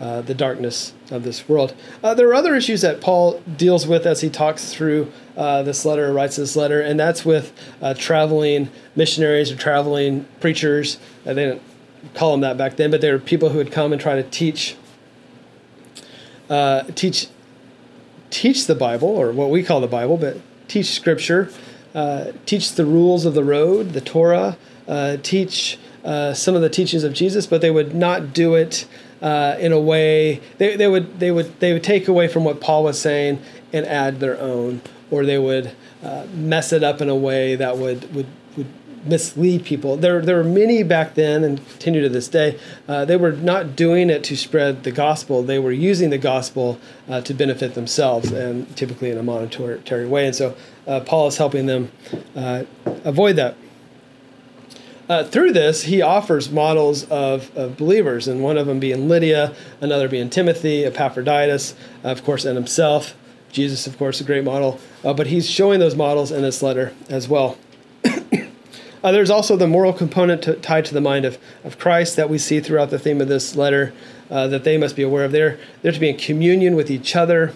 uh, 0.00 0.20
the 0.20 0.34
darkness 0.34 0.92
of 1.10 1.22
this 1.22 1.48
world. 1.48 1.74
Uh, 2.02 2.14
there 2.14 2.28
are 2.28 2.34
other 2.34 2.54
issues 2.54 2.82
that 2.82 3.00
Paul 3.00 3.40
deals 3.56 3.86
with 3.86 4.06
as 4.06 4.20
he 4.20 4.28
talks 4.28 4.72
through 4.72 5.10
uh, 5.36 5.62
this 5.62 5.84
letter, 5.84 6.12
writes 6.12 6.36
this 6.36 6.56
letter, 6.56 6.80
and 6.80 6.98
that's 6.98 7.24
with 7.24 7.52
uh, 7.80 7.94
traveling 7.94 8.68
missionaries 8.94 9.50
or 9.50 9.56
traveling 9.56 10.26
preachers. 10.40 10.98
They 11.24 11.34
didn't 11.34 11.62
call 12.12 12.32
them 12.32 12.40
that 12.40 12.56
back 12.56 12.76
then, 12.76 12.90
but 12.90 13.00
they 13.00 13.10
were 13.10 13.18
people 13.18 13.50
who 13.50 13.58
would 13.58 13.72
come 13.72 13.92
and 13.92 14.00
try 14.00 14.16
to 14.16 14.22
teach 14.22 14.76
uh, 16.50 16.82
teach 16.94 17.28
teach 18.30 18.66
the 18.66 18.74
Bible, 18.74 19.08
or 19.08 19.32
what 19.32 19.48
we 19.48 19.62
call 19.62 19.80
the 19.80 19.86
Bible, 19.86 20.16
but 20.16 20.36
teach 20.68 20.90
Scripture, 20.90 21.50
uh, 21.94 22.32
teach 22.46 22.72
the 22.72 22.84
rules 22.84 23.24
of 23.24 23.34
the 23.34 23.44
road, 23.44 23.92
the 23.92 24.00
Torah, 24.00 24.56
uh, 24.88 25.16
teach 25.22 25.78
uh, 26.04 26.34
some 26.34 26.54
of 26.54 26.62
the 26.62 26.68
teachings 26.68 27.04
of 27.04 27.12
Jesus, 27.12 27.46
but 27.46 27.60
they 27.60 27.70
would 27.70 27.94
not 27.94 28.32
do 28.32 28.54
it 28.54 28.86
uh, 29.22 29.56
in 29.58 29.72
a 29.72 29.80
way 29.80 30.40
they, 30.58 30.76
they 30.76 30.88
would 30.88 31.18
they 31.18 31.30
would 31.30 31.58
they 31.60 31.72
would 31.72 31.84
take 31.84 32.08
away 32.08 32.28
from 32.28 32.44
what 32.44 32.60
Paul 32.60 32.84
was 32.84 33.00
saying 33.00 33.40
and 33.72 33.86
add 33.86 34.20
their 34.20 34.38
own, 34.38 34.82
or 35.10 35.24
they 35.24 35.38
would 35.38 35.72
mess 36.34 36.72
it 36.72 36.84
up 36.84 37.00
in 37.00 37.08
a 37.08 37.16
way 37.16 37.56
that 37.56 37.78
would 37.78 38.14
would 38.14 38.26
mislead 39.06 39.64
people. 39.64 39.96
There, 39.96 40.20
there 40.22 40.36
were 40.36 40.44
many 40.44 40.82
back 40.82 41.14
then 41.14 41.44
and 41.44 41.58
continue 41.70 42.02
to 42.02 42.08
this 42.08 42.28
day. 42.28 42.58
Uh, 42.88 43.04
they 43.04 43.16
were 43.16 43.32
not 43.32 43.76
doing 43.76 44.10
it 44.10 44.24
to 44.24 44.36
spread 44.36 44.84
the 44.84 44.92
gospel. 44.92 45.42
They 45.42 45.58
were 45.58 45.72
using 45.72 46.10
the 46.10 46.18
gospel 46.18 46.78
uh, 47.08 47.20
to 47.22 47.34
benefit 47.34 47.74
themselves 47.74 48.32
and 48.32 48.74
typically 48.76 49.10
in 49.10 49.18
a 49.18 49.22
monetary 49.22 50.06
way. 50.06 50.26
And 50.26 50.34
so 50.34 50.56
uh, 50.86 51.00
Paul 51.00 51.28
is 51.28 51.36
helping 51.36 51.66
them 51.66 51.90
uh, 52.34 52.64
avoid 53.04 53.36
that. 53.36 53.56
Uh, 55.06 55.22
through 55.22 55.52
this, 55.52 55.82
he 55.82 56.00
offers 56.00 56.50
models 56.50 57.04
of, 57.10 57.54
of, 57.54 57.76
believers, 57.76 58.26
and 58.26 58.42
one 58.42 58.56
of 58.56 58.66
them 58.66 58.80
being 58.80 59.06
Lydia, 59.06 59.54
another 59.82 60.08
being 60.08 60.30
Timothy, 60.30 60.86
Epaphroditus, 60.86 61.74
of 62.02 62.24
course, 62.24 62.46
and 62.46 62.56
himself. 62.56 63.14
Jesus, 63.52 63.86
of 63.86 63.98
course, 63.98 64.20
a 64.20 64.24
great 64.24 64.44
model. 64.44 64.80
Uh, 65.04 65.12
but 65.12 65.26
he's 65.26 65.48
showing 65.48 65.78
those 65.78 65.94
models 65.94 66.32
in 66.32 66.42
this 66.42 66.62
letter 66.62 66.94
as 67.10 67.28
well. 67.28 67.58
Uh, 69.04 69.12
there's 69.12 69.28
also 69.28 69.54
the 69.54 69.66
moral 69.66 69.92
component 69.92 70.40
to, 70.40 70.54
tied 70.54 70.86
to 70.86 70.94
the 70.94 71.00
mind 71.00 71.26
of, 71.26 71.36
of 71.62 71.78
Christ 71.78 72.16
that 72.16 72.30
we 72.30 72.38
see 72.38 72.58
throughout 72.58 72.88
the 72.88 72.98
theme 72.98 73.20
of 73.20 73.28
this 73.28 73.54
letter 73.54 73.92
uh, 74.30 74.46
that 74.48 74.64
they 74.64 74.78
must 74.78 74.96
be 74.96 75.02
aware 75.02 75.26
of. 75.26 75.30
They're, 75.30 75.58
they're 75.82 75.92
to 75.92 76.00
be 76.00 76.08
in 76.08 76.16
communion 76.16 76.74
with 76.74 76.90
each 76.90 77.14
other 77.14 77.52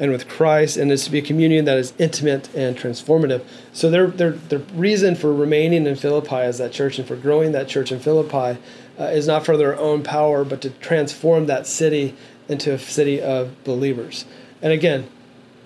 and 0.00 0.10
with 0.10 0.26
Christ, 0.26 0.76
and 0.76 0.90
it's 0.90 1.04
to 1.04 1.12
be 1.12 1.18
a 1.18 1.22
communion 1.22 1.66
that 1.66 1.78
is 1.78 1.92
intimate 1.98 2.52
and 2.52 2.76
transformative. 2.76 3.44
So 3.72 3.90
their, 3.90 4.08
their, 4.08 4.32
their 4.32 4.58
reason 4.74 5.14
for 5.14 5.32
remaining 5.32 5.86
in 5.86 5.94
Philippi 5.94 6.34
as 6.34 6.58
that 6.58 6.72
church 6.72 6.98
and 6.98 7.06
for 7.06 7.14
growing 7.14 7.52
that 7.52 7.68
church 7.68 7.92
in 7.92 8.00
Philippi 8.00 8.60
uh, 8.98 9.04
is 9.04 9.28
not 9.28 9.46
for 9.46 9.56
their 9.56 9.78
own 9.78 10.02
power, 10.02 10.44
but 10.44 10.60
to 10.62 10.70
transform 10.70 11.46
that 11.46 11.68
city 11.68 12.16
into 12.48 12.74
a 12.74 12.78
city 12.78 13.22
of 13.22 13.62
believers. 13.62 14.24
And 14.60 14.72
again, 14.72 15.08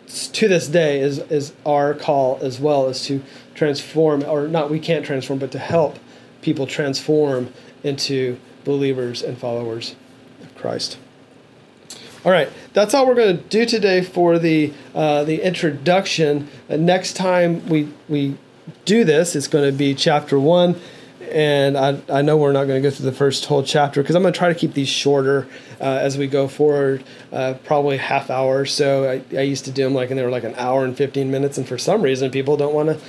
to 0.08 0.48
this 0.48 0.68
day 0.68 1.00
is 1.00 1.18
is 1.18 1.52
our 1.64 1.94
call 1.94 2.38
as 2.42 2.60
well 2.60 2.86
as 2.88 3.04
to 3.06 3.22
transform 3.54 4.22
or 4.24 4.48
not 4.48 4.70
we 4.70 4.78
can't 4.78 5.04
transform 5.04 5.38
but 5.38 5.52
to 5.52 5.58
help 5.58 5.98
people 6.42 6.66
transform 6.66 7.52
into 7.82 8.38
believers 8.64 9.22
and 9.22 9.38
followers 9.38 9.94
of 10.42 10.54
Christ. 10.54 10.98
All 12.24 12.30
right, 12.30 12.48
that's 12.72 12.94
all 12.94 13.06
we're 13.06 13.16
going 13.16 13.36
to 13.36 13.42
do 13.42 13.66
today 13.66 14.00
for 14.02 14.38
the 14.38 14.72
uh, 14.94 15.24
the 15.24 15.42
introduction. 15.42 16.48
Uh, 16.70 16.76
next 16.76 17.14
time 17.14 17.66
we 17.68 17.92
we 18.08 18.36
do 18.84 19.04
this, 19.04 19.34
it's 19.34 19.48
going 19.48 19.68
to 19.68 19.76
be 19.76 19.94
chapter 19.94 20.38
one 20.38 20.80
and 21.32 21.78
I, 21.78 22.00
I 22.08 22.22
know 22.22 22.36
we're 22.36 22.52
not 22.52 22.66
going 22.66 22.82
to 22.82 22.88
go 22.88 22.94
through 22.94 23.06
the 23.06 23.16
first 23.16 23.46
whole 23.46 23.62
chapter 23.62 24.02
because 24.02 24.14
I'm 24.14 24.22
going 24.22 24.34
to 24.34 24.38
try 24.38 24.48
to 24.48 24.54
keep 24.54 24.74
these 24.74 24.88
shorter 24.88 25.48
uh, 25.80 25.84
as 25.84 26.18
we 26.18 26.26
go 26.26 26.46
forward, 26.46 27.02
uh, 27.32 27.54
probably 27.64 27.96
half 27.96 28.30
hour. 28.30 28.66
So 28.66 29.10
I, 29.10 29.36
I 29.36 29.42
used 29.42 29.64
to 29.64 29.70
do 29.70 29.84
them 29.84 29.94
like, 29.94 30.10
and 30.10 30.18
they 30.18 30.24
were 30.24 30.30
like 30.30 30.44
an 30.44 30.54
hour 30.56 30.84
and 30.84 30.96
15 30.96 31.30
minutes. 31.30 31.58
And 31.58 31.66
for 31.66 31.78
some 31.78 32.02
reason, 32.02 32.30
people 32.30 32.56
don't 32.56 32.74
want 32.74 32.90
to 32.90 33.00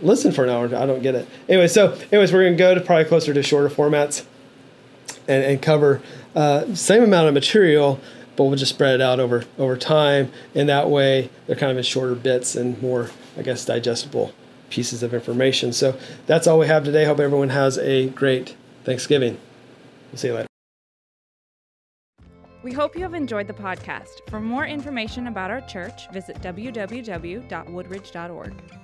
listen 0.00 0.32
for 0.32 0.44
an 0.44 0.50
hour. 0.50 0.66
I 0.66 0.86
don't 0.86 1.02
get 1.02 1.14
it. 1.14 1.28
Anyway, 1.48 1.68
so 1.68 1.92
anyways, 2.12 2.32
we're 2.32 2.42
going 2.42 2.54
to 2.54 2.58
go 2.58 2.74
to 2.74 2.80
probably 2.80 3.04
closer 3.06 3.34
to 3.34 3.42
shorter 3.42 3.74
formats 3.74 4.24
and, 5.26 5.44
and 5.44 5.60
cover 5.60 6.00
uh, 6.36 6.74
same 6.74 7.02
amount 7.02 7.28
of 7.28 7.34
material, 7.34 8.00
but 8.36 8.44
we'll 8.44 8.56
just 8.56 8.74
spread 8.74 8.94
it 8.94 9.00
out 9.00 9.20
over 9.20 9.44
over 9.58 9.76
time. 9.76 10.32
And 10.54 10.68
that 10.68 10.90
way, 10.90 11.30
they're 11.46 11.56
kind 11.56 11.70
of 11.72 11.78
in 11.78 11.84
shorter 11.84 12.14
bits 12.14 12.56
and 12.56 12.80
more, 12.82 13.10
I 13.36 13.42
guess, 13.42 13.64
digestible 13.64 14.32
pieces 14.70 15.02
of 15.02 15.14
information. 15.14 15.72
So 15.72 15.98
that's 16.26 16.46
all 16.46 16.58
we 16.58 16.66
have 16.66 16.84
today. 16.84 17.04
Hope 17.04 17.20
everyone 17.20 17.50
has 17.50 17.78
a 17.78 18.08
great 18.10 18.56
Thanksgiving. 18.84 19.38
We'll 20.10 20.18
see 20.18 20.28
you 20.28 20.34
later. 20.34 20.48
We 22.62 22.72
hope 22.72 22.96
you 22.96 23.02
have 23.02 23.14
enjoyed 23.14 23.46
the 23.46 23.52
podcast. 23.52 24.28
For 24.30 24.40
more 24.40 24.64
information 24.64 25.26
about 25.26 25.50
our 25.50 25.60
church, 25.62 26.10
visit 26.12 26.40
www.woodridge.org. 26.40 28.83